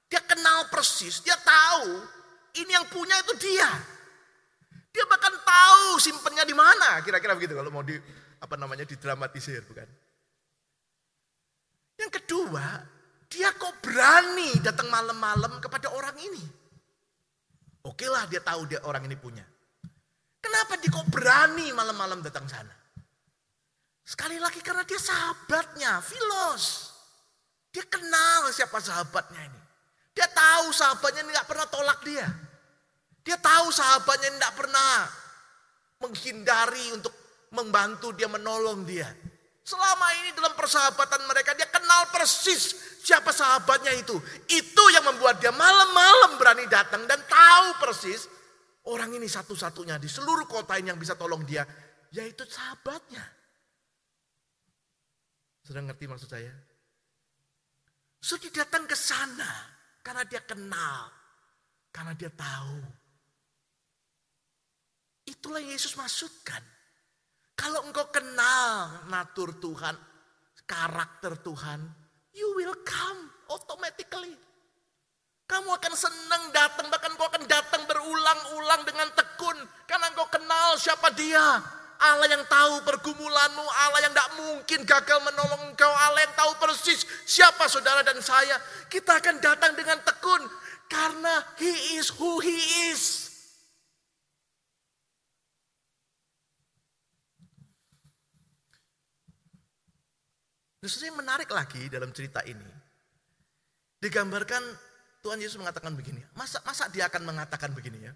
[0.09, 2.01] Dia kenal persis, dia tahu
[2.57, 3.92] ini yang punya itu dia.
[4.93, 7.97] Dia bahkan tahu simpennya di mana, kira-kira begitu kalau mau di
[8.38, 9.89] apa namanya didramatisir, bukan?
[11.97, 12.86] Yang kedua,
[13.25, 16.43] dia kok berani datang malam-malam kepada orang ini?
[17.84, 19.43] Oke lah dia tahu dia orang ini punya.
[20.38, 22.75] Kenapa dia kok berani malam-malam datang sana?
[24.03, 26.93] Sekali lagi karena dia sahabatnya, Filos.
[27.73, 29.62] Dia kenal siapa sahabatnya ini.
[30.13, 32.27] Dia tahu sahabatnya ini gak pernah tolak dia.
[33.23, 35.07] Dia tahu sahabatnya ini gak pernah
[36.03, 37.15] menghindari untuk
[37.55, 39.07] membantu dia, menolong dia.
[39.63, 44.19] Selama ini dalam persahabatan mereka dia kenal persis siapa sahabatnya itu.
[44.51, 48.27] Itu yang membuat dia malam-malam berani datang dan tahu persis
[48.91, 51.63] orang ini satu-satunya di seluruh kota ini yang bisa tolong dia
[52.12, 53.23] yaitu sahabatnya.
[55.63, 56.51] Sudah ngerti maksud saya?
[58.19, 59.47] So dia datang ke sana
[60.03, 61.07] karena dia kenal,
[61.91, 63.02] karena dia tahu.
[65.23, 66.59] Itulah yang Yesus maksudkan.
[67.53, 69.95] Kalau engkau kenal natur Tuhan,
[70.67, 71.79] karakter Tuhan,
[72.36, 74.36] you will come automatically.
[75.43, 79.57] Kamu akan senang datang, bahkan kau akan datang berulang-ulang dengan tekun.
[79.86, 81.62] Karena engkau kenal siapa dia,
[82.03, 87.07] Allah yang tahu pergumulanmu, Allah yang tidak mungkin gagal menolong engkau, Allah yang tahu persis
[87.23, 88.59] siapa saudara dan saya.
[88.91, 90.41] Kita akan datang dengan tekun
[90.91, 93.22] karena He is who He is.
[100.84, 102.67] Justru yang menarik lagi dalam cerita ini,
[104.04, 104.60] digambarkan
[105.24, 106.19] Tuhan Yesus mengatakan begini.
[106.36, 108.12] Masa masa dia akan mengatakan begini ya?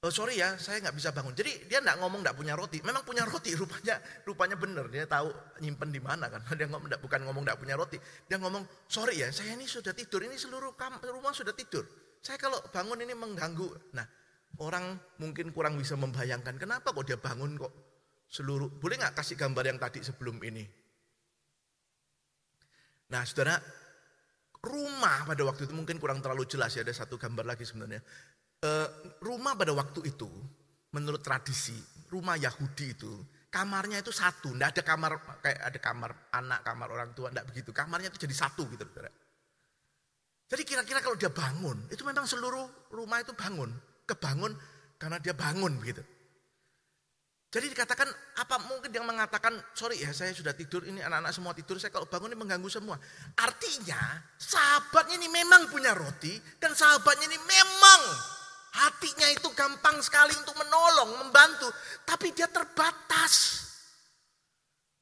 [0.00, 1.36] Oh sorry ya, saya nggak bisa bangun.
[1.36, 2.80] Jadi dia nggak ngomong nggak punya roti.
[2.80, 4.88] Memang punya roti, rupanya rupanya benar.
[4.88, 5.28] Dia tahu
[5.60, 6.40] nyimpen di mana kan.
[6.56, 8.00] Dia ngomong bukan ngomong nggak punya roti.
[8.24, 10.24] Dia ngomong sorry ya, saya ini sudah tidur.
[10.24, 10.72] Ini seluruh
[11.12, 11.84] rumah sudah tidur.
[12.24, 13.92] Saya kalau bangun ini mengganggu.
[13.92, 14.08] Nah
[14.64, 17.72] orang mungkin kurang bisa membayangkan kenapa kok dia bangun kok
[18.32, 18.72] seluruh.
[18.80, 20.85] Boleh nggak kasih gambar yang tadi sebelum ini?
[23.12, 23.54] Nah saudara,
[24.62, 28.02] rumah pada waktu itu mungkin kurang terlalu jelas ya, ada satu gambar lagi sebenarnya.
[28.58, 28.70] E,
[29.22, 30.26] rumah pada waktu itu,
[30.90, 31.76] menurut tradisi,
[32.10, 33.12] rumah Yahudi itu,
[33.46, 37.70] kamarnya itu satu, tidak ada kamar kayak ada kamar anak, kamar orang tua, tidak begitu.
[37.70, 39.10] Kamarnya itu jadi satu gitu, saudara.
[40.46, 43.70] Jadi kira-kira kalau dia bangun, itu memang seluruh rumah itu bangun,
[44.06, 44.54] kebangun
[44.98, 46.02] karena dia bangun begitu.
[47.46, 48.10] Jadi dikatakan
[48.42, 52.10] apa mungkin yang mengatakan sorry ya saya sudah tidur ini anak-anak semua tidur saya kalau
[52.10, 52.98] bangun ini mengganggu semua.
[53.38, 58.00] Artinya sahabatnya ini memang punya roti dan sahabatnya ini memang
[58.76, 61.70] hatinya itu gampang sekali untuk menolong, membantu.
[62.04, 63.64] Tapi dia terbatas.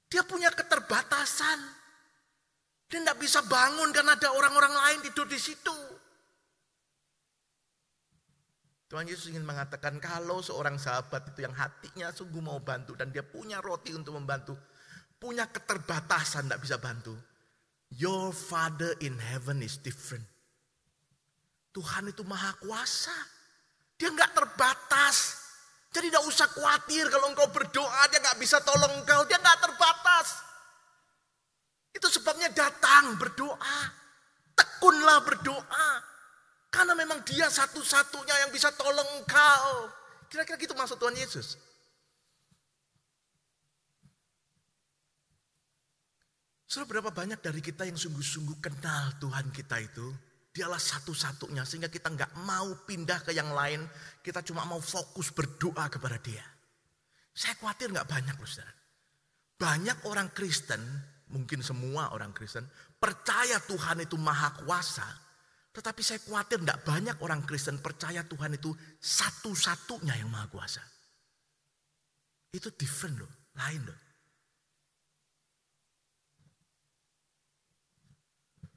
[0.07, 1.59] Dia punya keterbatasan.
[2.87, 5.75] Dia tidak bisa bangun karena ada orang-orang lain tidur di situ.
[8.85, 13.25] Tuhan Yesus ingin mengatakan kalau seorang sahabat itu yang hatinya sungguh mau bantu dan dia
[13.25, 14.55] punya roti untuk membantu,
[15.17, 17.17] punya keterbatasan tidak bisa bantu.
[17.95, 20.27] Your father in heaven is different.
[21.75, 23.15] Tuhan itu maha kuasa.
[23.99, 25.43] Dia nggak terbatas.
[25.95, 29.23] Jadi tidak usah khawatir kalau engkau berdoa dia nggak bisa tolong engkau.
[29.27, 30.43] Dia nggak terbatas.
[31.95, 33.79] Itu sebabnya datang berdoa.
[34.55, 36.14] Tekunlah berdoa.
[36.75, 39.95] Karena memang dia satu-satunya yang bisa tolong engkau.
[40.27, 41.55] Kira-kira gitu maksud Tuhan Yesus.
[46.67, 50.11] Sudah berapa banyak dari kita yang sungguh-sungguh kenal Tuhan kita itu.
[50.51, 53.87] Dialah satu-satunya sehingga kita nggak mau pindah ke yang lain.
[54.19, 56.43] Kita cuma mau fokus berdoa kepada dia.
[57.31, 58.75] Saya khawatir nggak banyak loh saudara.
[59.55, 60.83] Banyak orang Kristen,
[61.31, 62.67] mungkin semua orang Kristen,
[62.99, 65.24] percaya Tuhan itu maha kuasa.
[65.75, 68.71] Tetapi saya khawatir tidak banyak orang Kristen percaya Tuhan itu
[69.03, 70.79] satu-satunya yang maha kuasa.
[72.55, 73.99] Itu different loh, lain loh.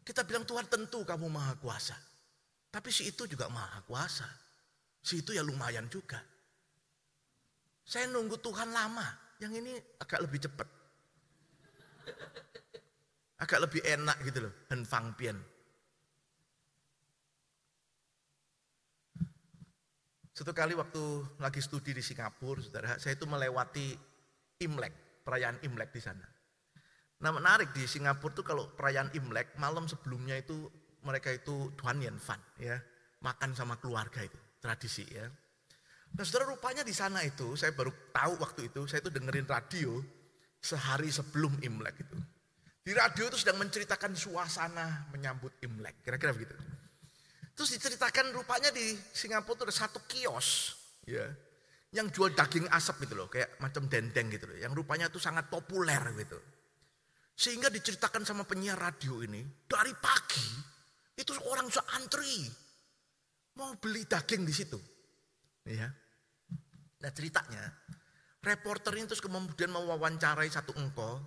[0.01, 1.93] Kita bilang Tuhan tentu kamu maha kuasa.
[2.73, 4.25] Tapi si itu juga maha kuasa.
[4.97, 6.17] Si itu ya lumayan juga.
[7.85, 9.05] Saya nunggu Tuhan lama.
[9.37, 10.65] Yang ini agak lebih cepat.
[13.37, 14.53] Agak lebih enak gitu loh.
[14.73, 15.37] Henfang pian.
[20.37, 21.01] Satu kali waktu
[21.41, 23.97] lagi studi di Singapura, saudara, saya itu melewati
[24.61, 26.29] Imlek, perayaan Imlek di sana.
[27.25, 30.69] Nah menarik di Singapura tuh kalau perayaan Imlek, malam sebelumnya itu
[31.01, 32.77] mereka itu Tuan Yen Fan, ya,
[33.25, 35.25] makan sama keluarga itu, tradisi ya.
[36.13, 40.05] Nah saudara rupanya di sana itu, saya baru tahu waktu itu, saya itu dengerin radio
[40.61, 42.17] sehari sebelum Imlek itu.
[42.85, 46.53] Di radio itu sedang menceritakan suasana menyambut Imlek, kira-kira begitu.
[47.57, 50.77] Terus diceritakan rupanya di Singapura itu ada satu kios
[51.09, 51.25] ya
[51.95, 55.47] yang jual daging asap gitu loh, kayak macam dendeng gitu loh, yang rupanya itu sangat
[55.47, 56.37] populer gitu.
[57.37, 60.49] Sehingga diceritakan sama penyiar radio ini, dari pagi
[61.17, 62.43] itu orang sudah antri
[63.57, 64.77] mau beli daging di situ.
[65.65, 65.87] Ya.
[67.01, 67.63] Nah ceritanya,
[68.43, 71.23] reporter ini terus kemudian mewawancarai satu engkau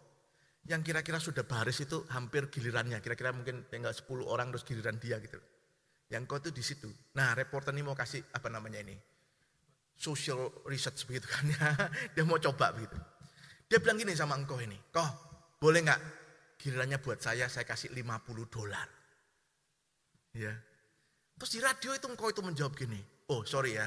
[0.68, 5.16] yang kira-kira sudah baris itu hampir gilirannya, kira-kira mungkin tinggal 10 orang terus giliran dia
[5.24, 5.40] gitu.
[6.10, 6.90] Yang kau tuh di situ.
[7.14, 8.98] Nah, reporter ini mau kasih apa namanya ini?
[9.94, 11.70] Social research begitu kan ya.
[12.18, 12.98] Dia mau coba begitu.
[13.70, 15.06] Dia bilang gini sama engkau ini, kau
[15.62, 16.00] boleh nggak
[16.58, 18.88] gilirannya buat saya saya kasih 50 dolar.
[20.34, 20.50] Ya.
[21.38, 22.98] Terus di radio itu engkau itu menjawab gini,
[23.30, 23.86] oh sorry ya,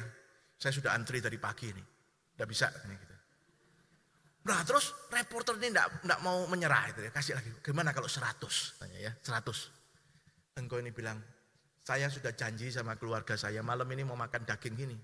[0.55, 1.83] saya sudah antri dari pagi ini,
[2.39, 2.71] udah bisa.
[2.71, 3.15] Gitu.
[4.47, 7.51] Nah terus reporter ini enggak, enggak mau menyerah itu ya, kasih lagi.
[7.59, 8.79] Gimana kalau 100?
[8.79, 10.63] Tanya ya, 100.
[10.63, 11.19] Engkau ini bilang,
[11.83, 14.97] saya sudah janji sama keluarga saya malam ini mau makan daging ini.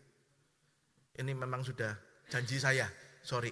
[1.19, 1.91] Ini memang sudah
[2.31, 2.87] janji saya.
[3.19, 3.51] Sorry.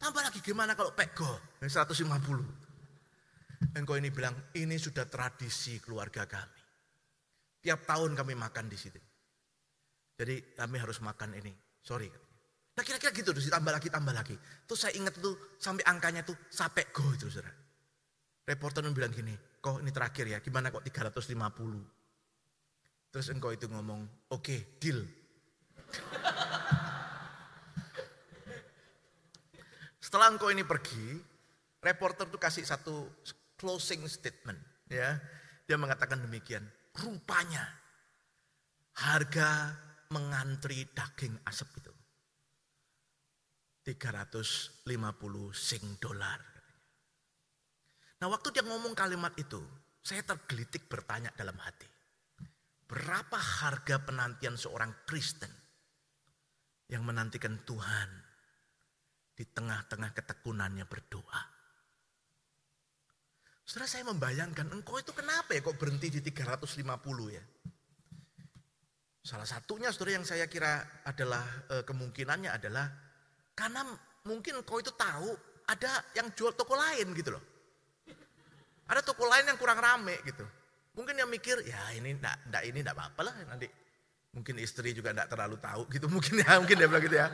[0.00, 1.60] Tambah lagi gimana kalau pego?
[1.60, 3.76] 150.
[3.76, 6.60] Engkau ini bilang, ini sudah tradisi keluarga kami.
[7.60, 9.00] Tiap tahun kami makan di situ.
[10.16, 11.52] Jadi kami harus makan ini.
[11.84, 12.08] Sorry.
[12.76, 14.36] Nah kira-kira gitu terus ditambah lagi, tambah lagi.
[14.64, 17.52] Terus saya ingat tuh sampai angkanya tuh sampai go itu saudara.
[18.46, 21.95] Reporter bilang gini, kok ini terakhir ya, gimana kok 350?
[23.10, 25.00] Terus engkau itu ngomong, oke okay, deal.
[30.06, 31.18] Setelah engkau ini pergi,
[31.82, 33.24] reporter tuh kasih satu
[33.58, 34.58] closing statement.
[34.86, 35.18] ya
[35.66, 36.62] Dia mengatakan demikian,
[37.02, 37.66] rupanya
[38.96, 39.74] harga
[40.14, 41.92] mengantri daging asap itu
[43.86, 44.82] 350
[45.54, 46.40] sing dolar.
[48.22, 49.62] Nah waktu dia ngomong kalimat itu,
[50.02, 51.95] saya tergelitik bertanya dalam hati.
[52.86, 55.50] Berapa harga penantian seorang Kristen
[56.86, 58.08] yang menantikan Tuhan
[59.36, 61.42] di tengah-tengah ketekunannya berdoa.
[63.66, 66.86] Saudara saya membayangkan engkau itu kenapa ya kok berhenti di 350
[67.34, 67.44] ya.
[69.26, 72.86] Salah satunya saudara yang saya kira adalah e, kemungkinannya adalah
[73.58, 73.82] karena
[74.22, 75.34] mungkin kau itu tahu
[75.66, 77.42] ada yang jual toko lain gitu loh.
[78.86, 80.46] Ada toko lain yang kurang rame gitu.
[80.96, 83.68] Mungkin yang mikir, ya ini enggak, enggak ini enggak apa-apa lah nanti.
[84.32, 86.08] Mungkin istri juga enggak terlalu tahu gitu.
[86.08, 87.28] Mungkin ya, mungkin dia bilang gitu ya.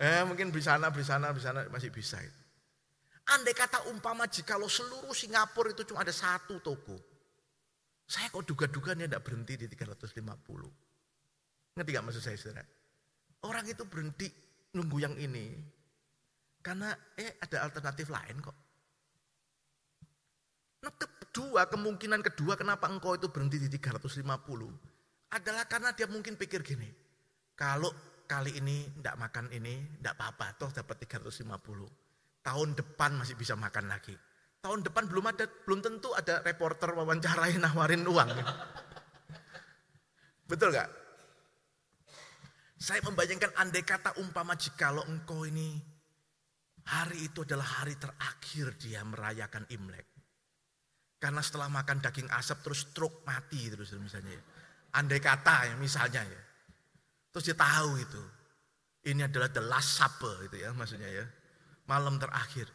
[0.00, 2.40] Eh, mungkin di sana, di sana, di sana masih bisa itu.
[3.36, 6.96] Andai kata umpama jika lo seluruh Singapura itu cuma ada satu toko.
[8.08, 11.76] Saya kok duga-duga enggak berhenti di 350.
[11.76, 12.64] Ngerti gak maksud saya saudara?
[13.46, 14.26] Orang itu berhenti
[14.74, 15.52] nunggu yang ini.
[16.60, 18.56] Karena eh ada alternatif lain kok.
[20.80, 24.24] Nah kedua, kemungkinan kedua kenapa engkau itu berhenti di 350
[25.30, 26.88] adalah karena dia mungkin pikir gini.
[27.54, 27.92] Kalau
[28.24, 31.44] kali ini tidak makan ini, tidak apa-apa, toh dapat 350.
[32.40, 34.16] Tahun depan masih bisa makan lagi.
[34.60, 38.30] Tahun depan belum ada, belum tentu ada reporter wawancarai nawarin uang.
[40.48, 40.90] Betul gak?
[42.80, 45.76] Saya membayangkan andai kata umpama jikalau engkau ini
[46.90, 50.09] hari itu adalah hari terakhir dia merayakan Imlek.
[51.20, 54.42] Karena setelah makan daging asap terus stroke mati terus misalnya ya.
[54.96, 56.40] Andai kata ya misalnya ya.
[57.28, 58.22] Terus dia tahu itu.
[59.04, 61.24] Ini adalah the last supper itu ya maksudnya ya.
[61.84, 62.72] Malam terakhir.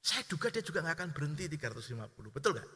[0.00, 2.34] Saya duga dia juga nggak akan berhenti 350.
[2.34, 2.68] Betul gak?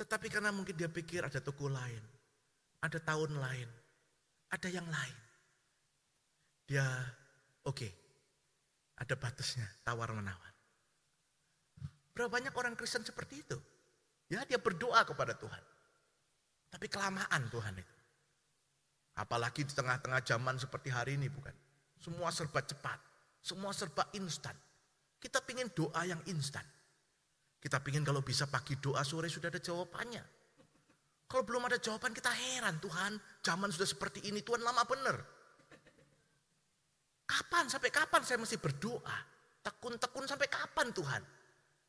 [0.00, 2.00] Tetapi karena mungkin dia pikir ada toko lain,
[2.80, 3.68] ada tahun lain,
[4.48, 5.16] ada yang lain.
[6.64, 6.88] Dia
[7.68, 7.92] oke, okay,
[9.00, 10.52] ada batasnya, tawar menawar.
[12.12, 13.56] Berapa banyak orang Kristen seperti itu?
[14.28, 15.62] Ya dia berdoa kepada Tuhan.
[16.70, 17.96] Tapi kelamaan Tuhan itu.
[19.16, 21.52] Apalagi di tengah-tengah zaman seperti hari ini bukan.
[21.98, 23.00] Semua serba cepat.
[23.40, 24.54] Semua serba instan.
[25.16, 26.62] Kita ingin doa yang instan.
[27.60, 30.24] Kita pingin kalau bisa pagi doa sore sudah ada jawabannya.
[31.28, 35.39] Kalau belum ada jawaban kita heran Tuhan zaman sudah seperti ini Tuhan lama benar.
[37.30, 39.16] Kapan sampai kapan saya mesti berdoa?
[39.62, 41.22] Tekun-tekun sampai kapan Tuhan?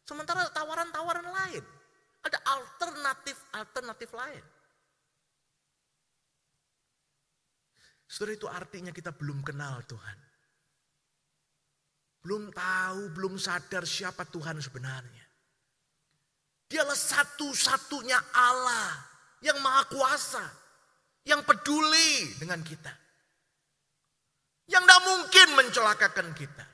[0.06, 1.66] Sementara tawaran-tawaran lain.
[2.22, 4.44] Ada alternatif-alternatif lain.
[8.06, 10.18] Saudara itu artinya kita belum kenal Tuhan.
[12.22, 15.26] Belum tahu, belum sadar siapa Tuhan sebenarnya.
[16.70, 18.94] Dialah satu-satunya Allah
[19.42, 20.46] yang maha kuasa.
[21.26, 23.01] Yang peduli dengan kita.
[24.70, 26.66] Yang tidak mungkin mencelakakan kita.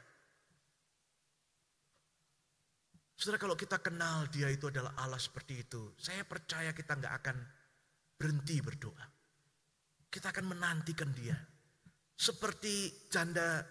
[3.18, 5.98] Saudara kalau kita kenal dia itu adalah Allah seperti itu.
[5.98, 7.38] Saya percaya kita nggak akan
[8.14, 9.06] berhenti berdoa.
[10.08, 11.34] Kita akan menantikan dia.
[12.18, 13.66] Seperti janda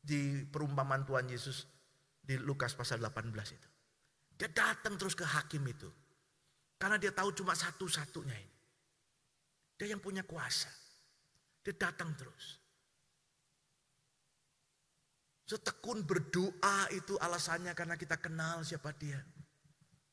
[0.00, 1.64] di perumpamaan Tuhan Yesus
[2.20, 3.68] di Lukas pasal 18 itu.
[4.36, 5.88] Dia datang terus ke hakim itu.
[6.78, 8.56] Karena dia tahu cuma satu-satunya ini.
[9.80, 10.70] Dia yang punya kuasa.
[11.68, 12.56] Dia datang terus.
[15.44, 19.20] Setekun berdoa itu alasannya karena kita kenal siapa dia.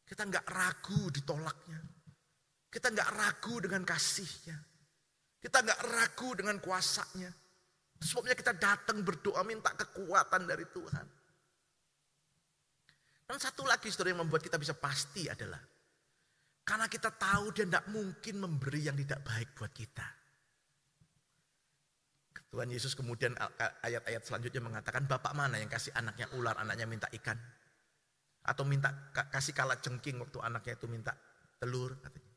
[0.03, 1.79] Kita nggak ragu ditolaknya.
[2.67, 4.59] Kita nggak ragu dengan kasihnya.
[5.39, 7.32] Kita nggak ragu dengan kuasanya.
[8.03, 11.07] Sebabnya kita datang berdoa minta kekuatan dari Tuhan.
[13.32, 15.63] Dan satu lagi saudara yang membuat kita bisa pasti adalah
[16.67, 20.24] karena kita tahu dia tidak mungkin memberi yang tidak baik buat kita.
[22.56, 23.36] Tuhan Yesus kemudian
[23.84, 27.36] ayat-ayat selanjutnya mengatakan, Bapak mana yang kasih anaknya ular, anaknya minta ikan?
[28.47, 31.12] Atau minta kasih kalat jengking waktu anaknya itu minta
[31.60, 32.32] telur katanya.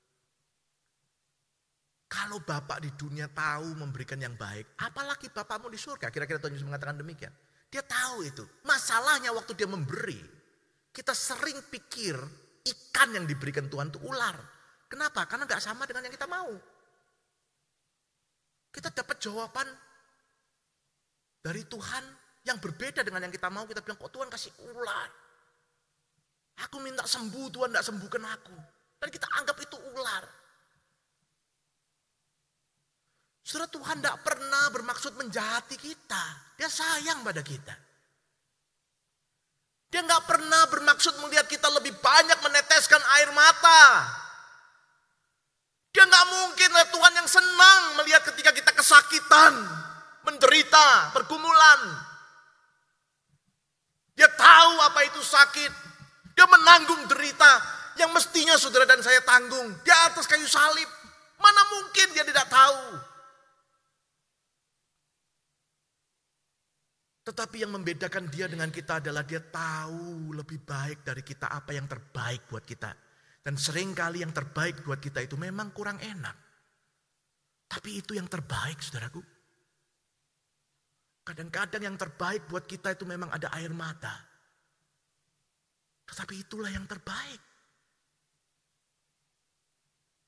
[2.10, 6.10] Kalau Bapak di dunia tahu memberikan yang baik, apalagi Bapakmu di surga.
[6.10, 7.30] Kira-kira Tuhan Yesus mengatakan demikian.
[7.70, 8.42] Dia tahu itu.
[8.66, 10.18] Masalahnya waktu dia memberi,
[10.90, 12.18] kita sering pikir
[12.66, 14.34] ikan yang diberikan Tuhan itu ular.
[14.90, 15.30] Kenapa?
[15.30, 16.50] Karena gak sama dengan yang kita mau.
[18.74, 19.86] Kita dapat jawaban
[21.48, 22.04] dari Tuhan
[22.44, 23.64] yang berbeda dengan yang kita mau.
[23.64, 25.08] Kita bilang, kok Tuhan kasih ular?
[26.68, 28.56] Aku minta sembuh, Tuhan tidak sembuhkan aku.
[29.00, 30.24] Dan kita anggap itu ular.
[33.40, 36.24] Saudara Tuhan tidak pernah bermaksud menjahati kita.
[36.60, 37.72] Dia sayang pada kita.
[39.88, 44.04] Dia nggak pernah bermaksud melihat kita lebih banyak meneteskan air mata.
[45.96, 49.64] Dia nggak mungkin Tuhan yang senang melihat ketika kita kesakitan,
[50.28, 51.80] menderita, pergumulan.
[54.12, 55.72] Dia tahu apa itu sakit.
[56.36, 57.52] Dia menanggung derita
[57.96, 59.72] yang mestinya saudara dan saya tanggung.
[59.80, 60.86] Di atas kayu salib.
[61.38, 62.98] Mana mungkin dia tidak tahu.
[67.28, 71.86] Tetapi yang membedakan dia dengan kita adalah dia tahu lebih baik dari kita apa yang
[71.86, 72.90] terbaik buat kita.
[73.44, 76.36] Dan sering kali yang terbaik buat kita itu memang kurang enak.
[77.68, 79.37] Tapi itu yang terbaik saudaraku.
[81.28, 84.16] Kadang-kadang yang terbaik buat kita itu memang ada air mata.
[86.08, 87.36] Tetapi itulah yang terbaik.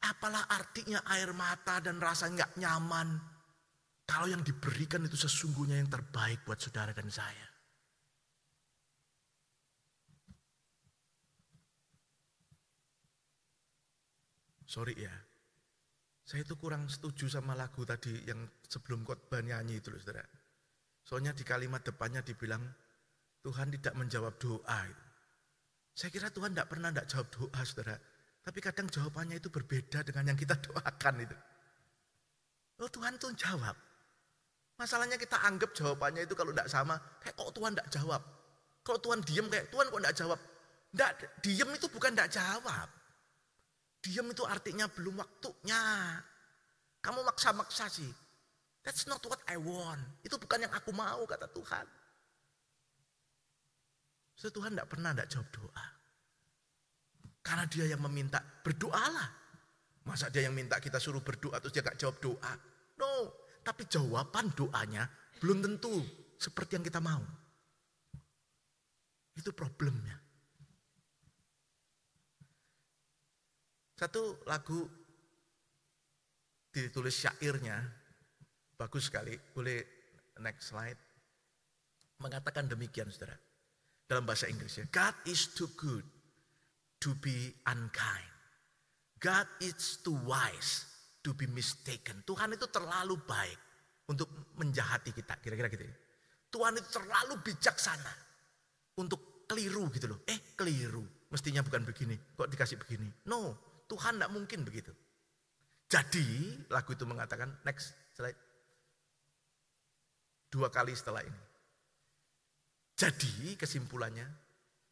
[0.04, 3.16] Apalah artinya air mata dan rasa nggak nyaman
[4.04, 7.48] kalau yang diberikan itu sesungguhnya yang terbaik buat saudara dan saya.
[14.68, 15.16] Sorry ya,
[16.28, 18.38] saya itu kurang setuju sama lagu tadi yang
[18.68, 20.39] sebelum khotbah nyanyi itu loh saudara.
[21.04, 22.62] Soalnya di kalimat depannya dibilang
[23.40, 24.80] Tuhan tidak menjawab doa.
[25.96, 27.96] Saya kira Tuhan tidak pernah tidak jawab doa saudara.
[28.40, 31.36] Tapi kadang jawabannya itu berbeda dengan yang kita doakan itu.
[32.80, 33.76] Oh Tuhan tuh jawab.
[34.80, 38.22] Masalahnya kita anggap jawabannya itu kalau tidak sama, kayak kok Tuhan tidak jawab.
[38.80, 40.40] Kalau Tuhan diem kayak Tuhan kok tidak jawab.
[40.90, 41.10] Tidak,
[41.44, 42.88] diem itu bukan tidak jawab.
[44.00, 45.84] Diem itu artinya belum waktunya.
[47.04, 48.08] Kamu maksa-maksa sih.
[48.80, 50.00] That's not what I want.
[50.24, 51.86] Itu bukan yang aku mau kata Tuhan.
[54.40, 55.86] So, Tuhan tidak pernah tidak jawab doa.
[57.44, 59.28] Karena dia yang meminta, berdoalah.
[60.08, 62.52] Masa dia yang minta kita suruh berdoa terus dia gak jawab doa?
[62.96, 63.12] No,
[63.60, 65.04] tapi jawaban doanya
[65.40, 66.00] belum tentu
[66.40, 67.20] seperti yang kita mau.
[69.36, 70.16] Itu problemnya.
[74.00, 74.88] Satu lagu
[76.72, 77.84] ditulis syairnya,
[78.80, 79.84] bagus sekali, boleh
[80.40, 80.96] next slide.
[82.24, 83.36] Mengatakan demikian saudara,
[84.08, 84.88] dalam bahasa Inggrisnya.
[84.88, 86.04] God is too good
[87.04, 88.32] to be unkind.
[89.20, 90.88] God is too wise
[91.20, 92.24] to be mistaken.
[92.24, 93.60] Tuhan itu terlalu baik
[94.08, 95.94] untuk menjahati kita, kira-kira gitu ya.
[96.50, 98.14] Tuhan itu terlalu bijaksana
[98.96, 100.24] untuk keliru gitu loh.
[100.24, 103.06] Eh keliru, mestinya bukan begini, kok dikasih begini.
[103.28, 103.54] No,
[103.86, 104.90] Tuhan tidak mungkin begitu.
[105.90, 108.49] Jadi lagu itu mengatakan, next slide.
[110.50, 111.42] Dua kali setelah ini.
[112.98, 114.26] Jadi kesimpulannya,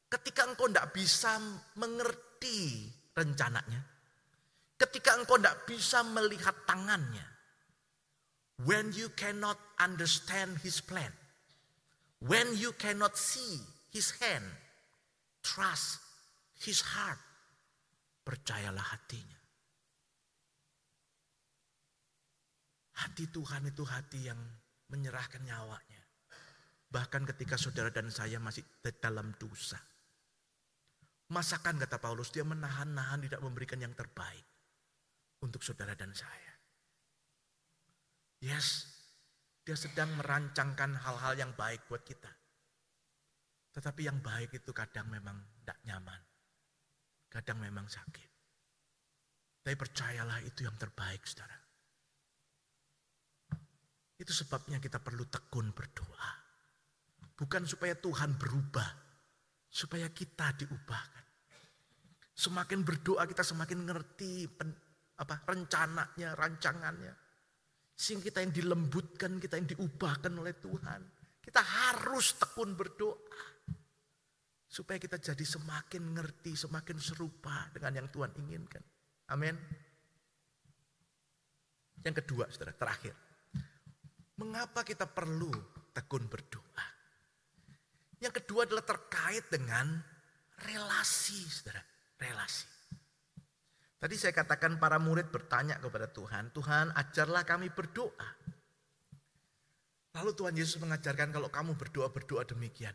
[0.09, 1.37] ketika engkau tidak bisa
[1.77, 3.99] mengerti rencananya,
[4.79, 7.27] Ketika engkau tidak bisa melihat tangannya.
[8.63, 11.11] When you cannot understand his plan.
[12.23, 13.59] When you cannot see
[13.91, 14.47] his hand.
[15.43, 15.99] Trust
[16.63, 17.19] his heart.
[18.23, 19.39] Percayalah hatinya.
[23.03, 24.39] Hati Tuhan itu hati yang
[24.89, 26.03] menyerahkan nyawanya.
[26.89, 28.65] Bahkan ketika saudara dan saya masih
[29.01, 29.77] dalam dosa.
[31.29, 34.45] Masakan kata Paulus dia menahan-nahan tidak memberikan yang terbaik
[35.45, 36.57] untuk saudara dan saya.
[38.41, 38.89] Yes,
[39.61, 42.33] dia sedang merancangkan hal-hal yang baik buat kita.
[43.77, 46.21] Tetapi yang baik itu kadang memang tidak nyaman.
[47.29, 48.31] Kadang memang sakit.
[49.61, 51.68] Tapi percayalah itu yang terbaik saudara.
[54.19, 56.31] Itu sebabnya kita perlu tekun berdoa.
[57.39, 58.91] Bukan supaya Tuhan berubah.
[59.71, 61.25] Supaya kita diubahkan.
[62.35, 64.47] Semakin berdoa kita semakin ngerti
[65.19, 67.15] apa rencananya, rancangannya.
[67.95, 71.01] Sehingga kita yang dilembutkan, kita yang diubahkan oleh Tuhan.
[71.43, 73.43] Kita harus tekun berdoa.
[74.69, 78.83] Supaya kita jadi semakin ngerti, semakin serupa dengan yang Tuhan inginkan.
[79.35, 79.55] Amin.
[82.07, 83.28] Yang kedua, saudara, terakhir.
[84.39, 85.51] Mengapa kita perlu
[85.91, 86.87] tekun berdoa?
[88.23, 89.99] Yang kedua adalah terkait dengan
[90.63, 91.83] relasi, saudara.
[92.19, 92.67] Relasi.
[93.99, 98.31] Tadi saya katakan para murid bertanya kepada Tuhan, Tuhan ajarlah kami berdoa.
[100.15, 102.95] Lalu Tuhan Yesus mengajarkan kalau kamu berdoa, berdoa demikian.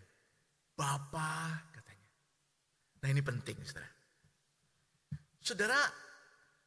[0.75, 2.07] Bapa katanya.
[3.03, 3.91] Nah ini penting saudara.
[5.43, 5.79] Saudara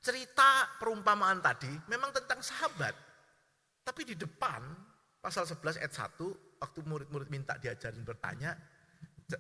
[0.05, 3.06] cerita perumpamaan tadi memang tentang sahabat.
[3.87, 4.67] Tapi di depan
[5.23, 8.59] pasal 11 ayat 1 waktu murid-murid minta diajarin bertanya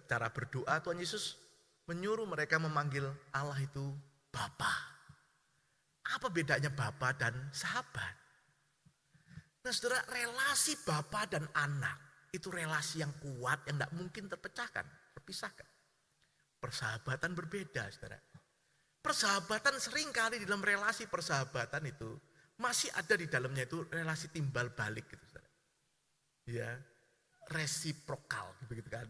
[0.07, 1.35] cara berdoa Tuhan Yesus
[1.91, 3.91] menyuruh mereka memanggil Allah itu
[4.31, 4.71] Bapa.
[6.07, 8.15] Apa bedanya Bapa dan sahabat?
[9.67, 14.87] Nah saudara relasi Bapa dan anak itu relasi yang kuat yang tidak mungkin terpecahkan,
[15.19, 15.67] terpisahkan.
[16.63, 18.23] Persahabatan berbeda saudara.
[19.03, 22.15] Persahabatan sering kali di dalam relasi persahabatan itu
[22.57, 25.49] masih ada di dalamnya itu relasi timbal balik gitu saudara.
[26.47, 26.71] Ya,
[27.53, 29.09] resiprokal begitu kan.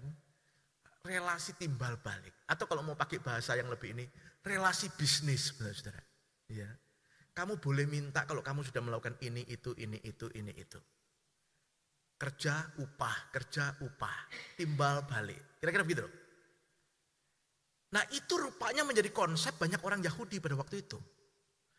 [1.07, 2.35] Relasi timbal balik.
[2.51, 4.05] Atau kalau mau pakai bahasa yang lebih ini,
[4.43, 6.03] relasi bisnis saudara.
[6.51, 6.67] Ya.
[7.37, 10.81] Kamu boleh minta kalau kamu sudah melakukan ini, itu, ini, itu, ini, itu.
[12.17, 14.19] Kerja, upah, kerja, upah.
[14.57, 15.61] Timbal balik.
[15.61, 16.09] Kira-kira begitu
[17.97, 20.99] Nah itu rupanya menjadi konsep banyak orang Yahudi pada waktu itu.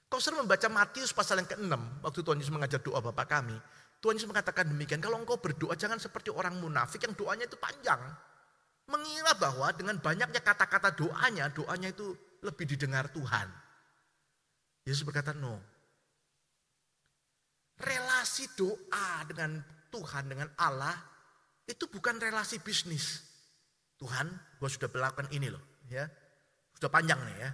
[0.08, 3.56] Kau sering membaca Matius pasal yang ke-6, waktu Tuhan Yesus mengajar doa Bapak kami.
[4.00, 8.00] Tuhan Yesus mengatakan demikian, kalau engkau berdoa jangan seperti orang munafik yang doanya itu panjang.
[8.88, 13.52] Mengira bahwa dengan banyaknya kata-kata doanya, doanya itu lebih didengar Tuhan.
[14.88, 15.60] Yesus berkata, no.
[17.84, 19.60] Relasi doa dengan
[19.92, 20.96] Tuhan, dengan Allah,
[21.68, 23.28] itu bukan relasi bisnis.
[24.00, 25.84] Tuhan, gue sudah melakukan ini loh.
[25.92, 26.08] ya
[26.80, 27.50] Sudah panjang nih ya,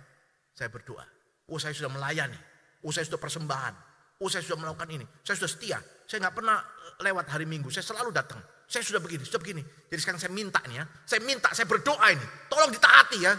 [0.53, 1.22] saya berdoa.
[1.51, 2.39] Oh saya sudah melayani.
[2.83, 3.75] Oh saya sudah persembahan.
[4.23, 5.05] Oh saya sudah melakukan ini.
[5.25, 5.79] Saya sudah setia.
[6.07, 6.57] Saya nggak pernah
[7.03, 7.67] lewat hari minggu.
[7.73, 8.39] Saya selalu datang.
[8.67, 9.61] Saya sudah begini, sudah begini.
[9.61, 10.85] Jadi sekarang saya minta nih ya.
[11.03, 12.25] Saya minta, saya berdoa ini.
[12.47, 13.33] Tolong ditaati ya.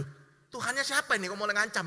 [0.00, 0.08] Loh,
[0.48, 1.86] Tuhannya siapa ini kok mulai ngancam?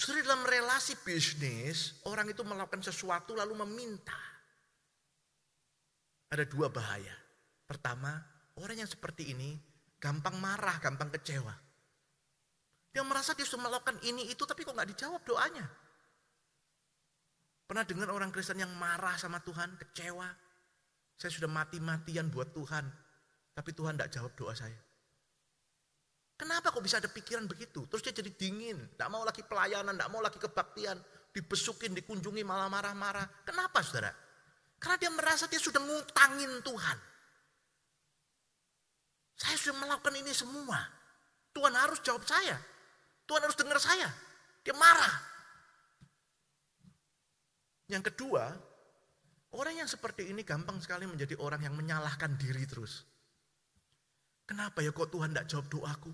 [0.00, 4.16] Sudah dalam relasi bisnis, orang itu melakukan sesuatu lalu meminta.
[6.32, 7.12] Ada dua bahaya.
[7.68, 8.16] Pertama,
[8.56, 9.60] orang yang seperti ini
[10.00, 11.52] gampang marah, gampang kecewa.
[12.90, 15.68] Dia merasa dia sudah melakukan ini itu tapi kok nggak dijawab doanya.
[17.70, 20.26] Pernah dengar orang Kristen yang marah sama Tuhan, kecewa.
[21.14, 22.82] Saya sudah mati-matian buat Tuhan,
[23.54, 24.74] tapi Tuhan tidak jawab doa saya.
[26.34, 27.84] Kenapa kok bisa ada pikiran begitu?
[27.86, 30.96] Terus dia jadi dingin, tidak mau lagi pelayanan, tidak mau lagi kebaktian,
[31.30, 33.44] dibesukin, dikunjungi malah marah-marah.
[33.44, 34.10] Kenapa saudara?
[34.80, 36.98] Karena dia merasa dia sudah ngutangin Tuhan.
[39.40, 40.76] Saya sudah melakukan ini semua.
[41.56, 42.60] Tuhan harus jawab saya.
[43.24, 44.12] Tuhan harus dengar saya.
[44.60, 45.16] Dia marah.
[47.88, 48.52] Yang kedua,
[49.56, 53.08] orang yang seperti ini gampang sekali menjadi orang yang menyalahkan diri terus.
[54.44, 56.12] Kenapa ya kok Tuhan tidak jawab doaku?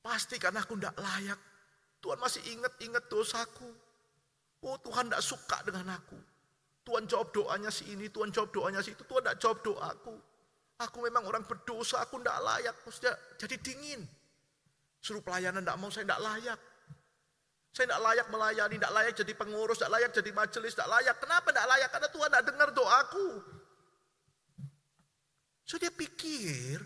[0.00, 1.40] Pasti karena aku tidak layak.
[2.00, 3.68] Tuhan masih ingat-ingat dosaku.
[4.64, 6.16] Oh Tuhan tidak suka dengan aku.
[6.86, 9.04] Tuhan jawab doanya si ini, Tuhan jawab doanya si itu.
[9.04, 10.16] Tuhan tidak jawab doaku.
[10.76, 12.76] Aku memang orang berdosa, aku tidak layak.
[12.84, 14.04] Maksudnya jadi dingin.
[15.00, 16.60] Suruh pelayanan tidak mau, saya tidak layak.
[17.72, 21.16] Saya tidak layak melayani, tidak layak jadi pengurus, tidak layak jadi majelis, tidak layak.
[21.20, 21.88] Kenapa tidak layak?
[21.92, 23.28] Karena Tuhan tidak dengar doaku.
[25.66, 26.78] So dia pikir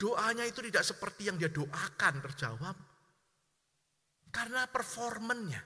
[0.00, 2.76] doanya itu tidak seperti yang dia doakan terjawab.
[4.30, 5.62] Karena performennya.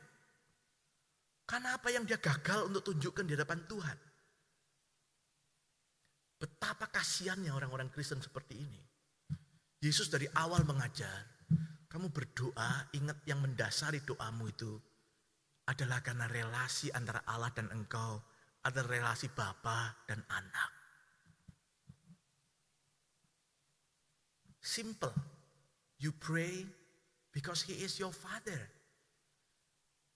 [1.44, 3.98] Karena apa yang dia gagal untuk tunjukkan di hadapan Tuhan.
[6.40, 8.80] Betapa kasihannya orang-orang Kristen seperti ini.
[9.84, 11.28] Yesus dari awal mengajar,
[11.92, 14.72] kamu berdoa, ingat yang mendasari doamu itu
[15.68, 18.16] adalah karena relasi antara Allah dan engkau,
[18.64, 20.70] ada relasi Bapa dan anak.
[24.60, 25.16] Simple.
[26.00, 26.64] You pray
[27.32, 28.60] because he is your father.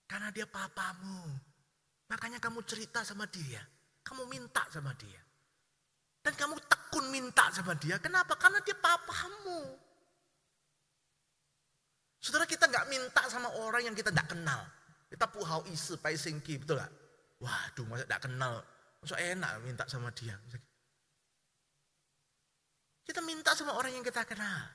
[0.05, 1.21] Karena dia papamu.
[2.09, 3.61] Makanya kamu cerita sama dia.
[4.05, 5.24] Kamu minta sama dia.
[6.25, 8.01] Dan kamu tekun minta sama dia.
[8.01, 8.33] Kenapa?
[8.33, 9.77] Karena dia papamu.
[12.17, 14.65] Saudara kita nggak minta sama orang yang kita nggak kenal.
[15.05, 16.89] Kita puhau isi, pai singki, betul gak?
[17.37, 18.65] Waduh, masa nggak kenal.
[18.97, 20.33] Masa enak minta sama dia.
[23.05, 24.65] Kita minta sama orang yang kita kenal.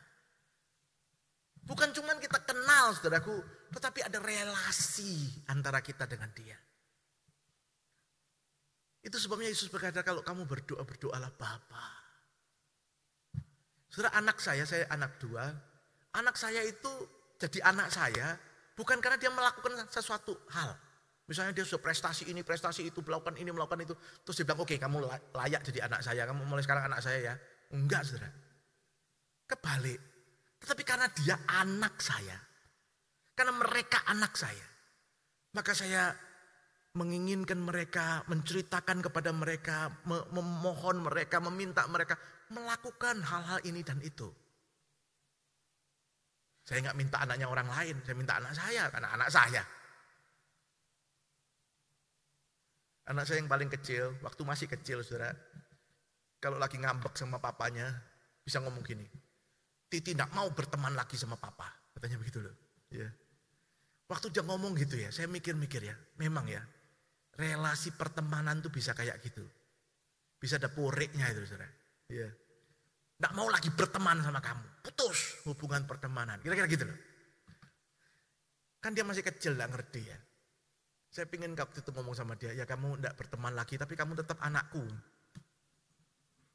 [1.66, 3.42] Bukan cuma kita kenal saudaraku,
[3.74, 6.54] tetapi ada relasi antara kita dengan dia.
[9.10, 11.86] Itu sebabnya Yesus berkata kalau kamu berdoa, berdoalah Bapa.
[13.90, 15.50] Saudara anak saya, saya anak dua.
[16.14, 16.86] Anak saya itu
[17.34, 18.38] jadi anak saya
[18.78, 20.78] bukan karena dia melakukan sesuatu hal.
[21.26, 23.98] Misalnya dia sudah prestasi ini, prestasi itu, melakukan ini, melakukan itu.
[24.22, 25.02] Terus dia bilang, oke okay, kamu
[25.34, 27.34] layak jadi anak saya, kamu mulai sekarang anak saya ya.
[27.74, 28.30] Enggak saudara.
[29.50, 29.98] Kebalik.
[30.62, 32.38] Tetapi karena dia anak saya.
[33.34, 34.66] Karena mereka anak saya.
[35.50, 36.14] Maka saya
[36.90, 39.94] menginginkan mereka, menceritakan kepada mereka,
[40.34, 42.18] memohon mereka, meminta mereka
[42.50, 44.26] melakukan hal-hal ini dan itu.
[46.66, 49.62] Saya nggak minta anaknya orang lain, saya minta anak saya, karena anak saya.
[53.10, 55.34] Anak saya yang paling kecil, waktu masih kecil saudara,
[56.42, 57.90] kalau lagi ngambek sama papanya,
[58.42, 59.06] bisa ngomong gini,
[59.90, 61.66] Titi tidak mau berteman lagi sama papa.
[61.90, 62.54] Katanya begitu loh.
[62.94, 63.10] Ya.
[64.06, 66.62] Waktu dia ngomong gitu ya, saya mikir-mikir ya, memang ya,
[67.36, 69.44] relasi pertemanan tuh bisa kayak gitu.
[70.40, 71.68] Bisa ada poriknya itu saudara.
[72.08, 72.28] Ya.
[73.20, 74.80] Tidak mau lagi berteman sama kamu.
[74.80, 76.40] Putus hubungan pertemanan.
[76.40, 76.98] Kira-kira gitu loh.
[78.80, 80.16] Kan dia masih kecil, gak ngerti ya.
[81.12, 84.40] Saya pingin waktu itu ngomong sama dia, ya kamu tidak berteman lagi, tapi kamu tetap
[84.40, 84.80] anakku.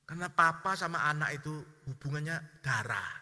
[0.10, 1.54] Karena papa sama anak itu
[1.86, 3.14] hubungannya darah.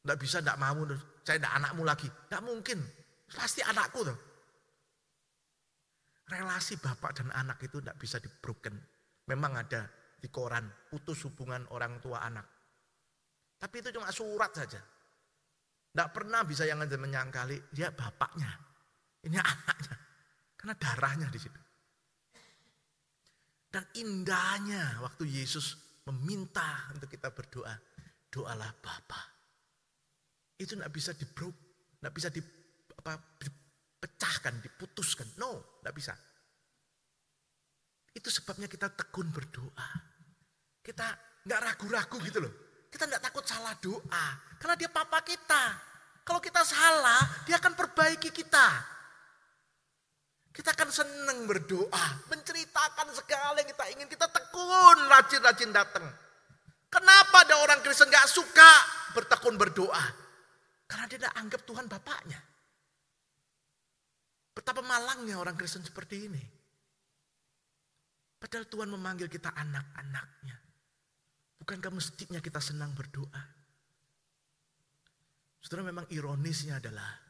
[0.00, 0.80] Tidak bisa, tidak mau,
[1.20, 2.08] saya tidak anakmu lagi.
[2.08, 2.78] Tidak mungkin,
[3.28, 4.29] pasti anakku tuh.
[6.30, 8.78] Relasi bapak dan anak itu tidak bisa dibroken.
[9.26, 12.46] Memang ada di koran, putus hubungan orang tua anak.
[13.58, 14.78] Tapi itu cuma surat saja.
[15.90, 18.46] Tidak pernah bisa yang menyangkali, dia bapaknya.
[19.26, 19.96] Ini anaknya.
[20.54, 21.60] Karena darahnya di situ.
[23.70, 27.74] Dan indahnya waktu Yesus meminta untuk kita berdoa.
[28.30, 29.22] Doalah Bapa.
[30.54, 32.38] Itu tidak bisa di tidak bisa di,
[32.94, 33.18] apa,
[34.00, 35.28] dipecahkan, diputuskan.
[35.36, 36.16] No, tidak bisa.
[38.16, 39.88] Itu sebabnya kita tekun berdoa.
[40.80, 41.04] Kita
[41.44, 42.52] nggak ragu-ragu gitu loh.
[42.88, 44.26] Kita nggak takut salah doa.
[44.56, 45.76] Karena dia papa kita.
[46.24, 48.68] Kalau kita salah, dia akan perbaiki kita.
[50.50, 54.08] Kita akan senang berdoa, menceritakan segala yang kita ingin.
[54.10, 56.02] Kita tekun, rajin-rajin datang.
[56.90, 58.70] Kenapa ada orang Kristen gak suka
[59.14, 60.02] bertekun berdoa?
[60.90, 62.49] Karena dia tidak anggap Tuhan Bapaknya.
[64.50, 66.44] Betapa malangnya orang Kristen seperti ini.
[68.40, 70.56] Padahal Tuhan memanggil kita anak-anaknya.
[71.60, 73.42] Bukankah mestinya kita senang berdoa?
[75.60, 77.20] Saudara memang ironisnya adalah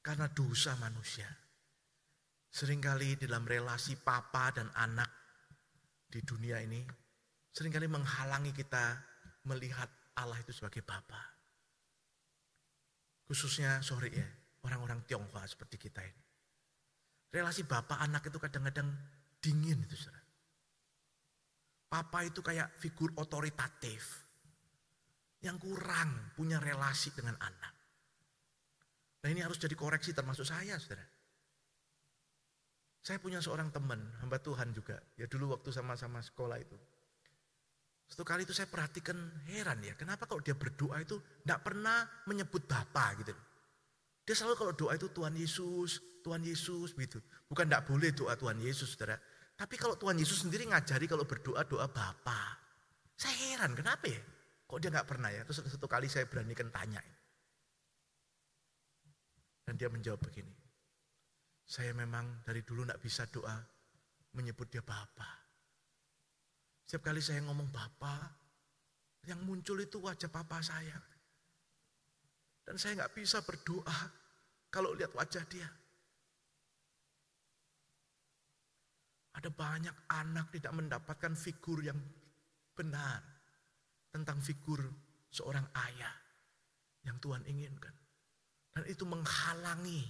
[0.00, 1.28] karena dosa manusia
[2.56, 5.12] Seringkali dalam relasi papa dan anak
[6.08, 6.80] di dunia ini,
[7.52, 8.96] sering kali menghalangi kita
[9.44, 11.20] melihat Allah itu sebagai Bapa.
[13.28, 14.24] Khususnya, sorry ya,
[14.66, 16.22] orang-orang Tionghoa seperti kita ini.
[17.30, 18.90] Relasi Bapak anak itu kadang-kadang
[19.38, 20.26] dingin itu saudara.
[21.86, 24.26] Papa itu kayak figur otoritatif.
[25.40, 27.74] Yang kurang punya relasi dengan anak.
[29.22, 31.06] Nah ini harus jadi koreksi termasuk saya saudara.
[33.06, 34.98] Saya punya seorang teman, hamba Tuhan juga.
[35.14, 36.74] Ya dulu waktu sama-sama sekolah itu.
[38.06, 39.18] Satu kali itu saya perhatikan
[39.50, 43.34] heran ya, kenapa kalau dia berdoa itu tidak pernah menyebut Bapak gitu.
[44.26, 47.22] Dia selalu kalau doa itu Tuhan Yesus, Tuhan Yesus begitu.
[47.46, 49.14] Bukan tidak boleh doa Tuhan Yesus saudara.
[49.54, 52.58] Tapi kalau Tuhan Yesus sendiri ngajari kalau berdoa doa Bapa.
[53.14, 54.18] Saya heran kenapa ya?
[54.66, 55.46] Kok dia nggak pernah ya?
[55.46, 56.98] Terus satu kali saya beranikan tanya.
[59.62, 60.52] Dan dia menjawab begini.
[61.62, 63.54] Saya memang dari dulu tidak bisa doa
[64.34, 65.46] menyebut dia Bapak.
[66.86, 68.30] Setiap kali saya ngomong Bapak,
[69.26, 70.98] yang muncul itu wajah Papa saya.
[72.66, 73.98] Dan saya nggak bisa berdoa
[74.66, 75.70] kalau lihat wajah dia.
[79.38, 82.00] Ada banyak anak tidak mendapatkan figur yang
[82.74, 83.22] benar
[84.10, 84.82] tentang figur
[85.30, 86.12] seorang ayah
[87.06, 87.94] yang Tuhan inginkan.
[88.74, 90.02] Dan itu menghalangi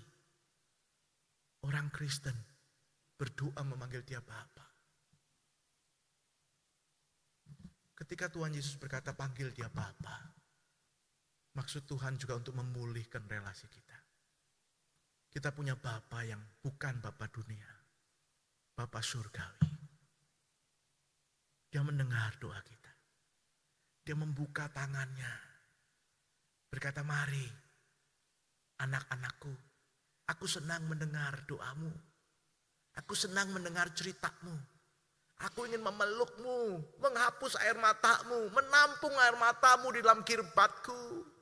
[1.67, 2.35] orang Kristen
[3.19, 4.65] berdoa memanggil dia Bapa.
[7.97, 10.36] Ketika Tuhan Yesus berkata panggil dia Bapa,
[11.57, 13.97] maksud Tuhan juga untuk memulihkan relasi kita.
[15.33, 17.69] Kita punya Bapa yang bukan Bapa dunia,
[18.77, 19.73] Bapa surgawi.
[21.73, 22.93] Dia mendengar doa kita.
[24.07, 25.35] Dia membuka tangannya.
[26.71, 27.45] Berkata, mari
[28.81, 29.67] anak-anakku
[30.27, 31.91] Aku senang mendengar doamu.
[32.99, 34.59] Aku senang mendengar ceritamu.
[35.37, 41.36] Aku ingin memelukmu, menghapus air matamu, menampung air matamu di dalam kirbatku.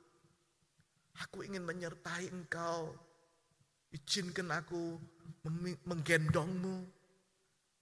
[1.23, 2.91] Aku ingin menyertai engkau.
[3.95, 4.99] Izinkan aku
[5.87, 6.83] menggendongmu,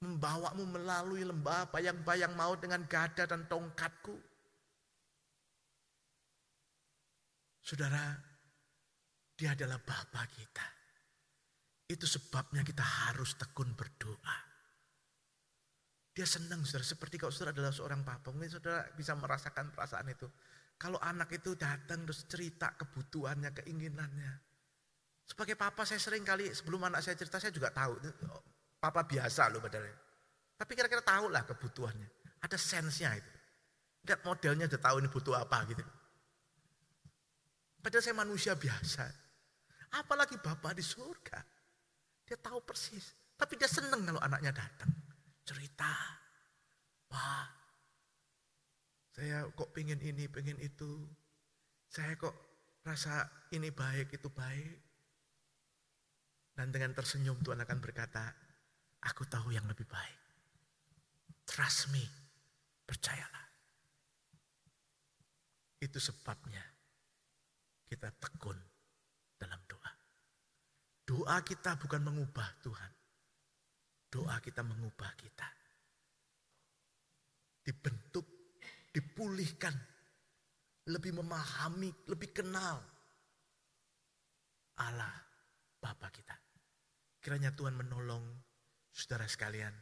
[0.06, 4.14] membawamu melalui lembah bayang-bayang maut dengan gada dan tongkatku.
[7.64, 8.14] Saudara,
[9.34, 10.68] dia adalah Bapa kita.
[11.90, 14.38] Itu sebabnya kita harus tekun berdoa.
[16.14, 20.30] Dia senang saudara, seperti kalau saudara adalah seorang papa, mungkin saudara bisa merasakan perasaan itu.
[20.84, 24.34] Kalau anak itu datang terus cerita kebutuhannya, keinginannya.
[25.24, 28.04] Sebagai papa saya sering kali sebelum anak saya cerita saya juga tahu.
[28.84, 29.88] Papa biasa loh padahal.
[30.60, 32.36] Tapi kira-kira tahu lah kebutuhannya.
[32.44, 33.32] Ada sensenya itu.
[34.04, 35.84] Lihat modelnya udah tahu ini butuh apa gitu.
[37.80, 39.08] Padahal saya manusia biasa.
[40.04, 41.40] Apalagi Bapak di surga.
[42.28, 43.16] Dia tahu persis.
[43.40, 44.92] Tapi dia senang kalau anaknya datang.
[45.48, 45.96] Cerita.
[47.08, 47.48] Wah,
[49.14, 51.06] saya kok pengen ini, pengen itu.
[51.86, 52.34] Saya kok
[52.82, 54.78] rasa ini baik, itu baik.
[56.58, 58.34] Dan dengan tersenyum Tuhan akan berkata,
[59.06, 60.20] aku tahu yang lebih baik.
[61.46, 62.02] Trust me,
[62.90, 63.46] percayalah.
[65.78, 66.66] Itu sebabnya
[67.86, 68.58] kita tekun
[69.38, 69.92] dalam doa.
[71.06, 72.92] Doa kita bukan mengubah Tuhan.
[74.10, 75.46] Doa kita mengubah kita.
[77.62, 78.26] Dibentuk,
[78.94, 79.74] dipulihkan,
[80.94, 82.78] lebih memahami, lebih kenal
[84.78, 85.14] Allah
[85.82, 86.38] Bapa kita.
[87.18, 88.24] Kiranya Tuhan menolong
[88.94, 89.74] saudara sekalian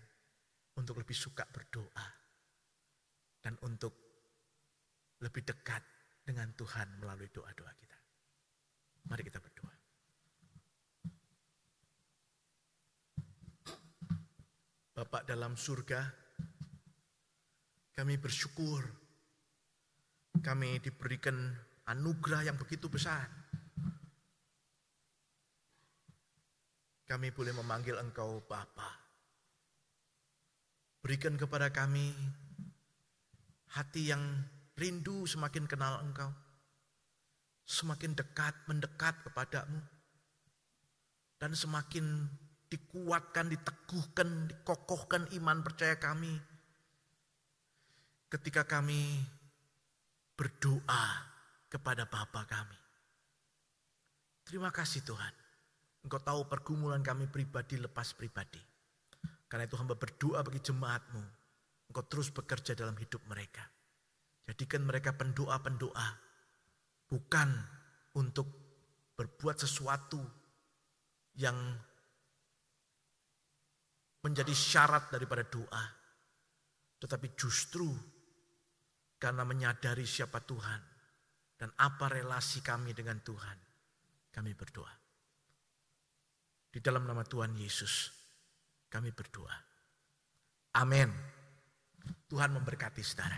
[0.80, 2.07] untuk lebih suka berdoa
[3.43, 3.91] dan untuk
[5.20, 5.84] lebih dekat
[6.24, 7.97] dengan Tuhan melalui doa-doa kita.
[9.09, 9.74] Mari kita berdoa.
[14.91, 16.05] Bapak dalam surga,
[17.97, 19.01] kami bersyukur
[20.42, 21.54] kami diberikan
[21.86, 23.30] anugerah yang begitu besar.
[27.06, 28.89] Kami boleh memanggil Engkau Bapa.
[31.02, 32.14] Berikan kepada kami
[33.74, 34.22] hati yang
[34.80, 36.32] rindu semakin kenal Engkau.
[37.68, 39.80] Semakin dekat, mendekat kepadamu.
[41.38, 42.26] Dan semakin
[42.72, 46.39] dikuatkan, diteguhkan, dikokohkan iman percaya kami.
[48.32, 49.20] Ketika kami
[50.42, 51.06] berdoa
[51.70, 52.80] kepada Bapa kami.
[54.42, 55.30] Terima kasih Tuhan.
[56.02, 58.58] Engkau tahu pergumulan kami pribadi lepas pribadi.
[59.46, 61.22] Karena itu hamba berdoa bagi jemaatmu.
[61.94, 63.62] Engkau terus bekerja dalam hidup mereka.
[64.50, 66.10] Jadikan mereka pendoa-pendoa.
[67.06, 67.50] Bukan
[68.18, 68.50] untuk
[69.14, 70.18] berbuat sesuatu
[71.38, 71.54] yang
[74.26, 75.86] menjadi syarat daripada doa.
[76.98, 77.94] Tetapi justru
[79.22, 80.82] karena menyadari siapa Tuhan
[81.53, 83.57] dan apa relasi kami dengan Tuhan.
[84.34, 84.89] Kami berdoa.
[86.72, 88.09] Di dalam nama Tuhan Yesus,
[88.89, 89.53] kami berdoa.
[90.82, 91.11] Amin.
[92.26, 93.38] Tuhan memberkati saudara.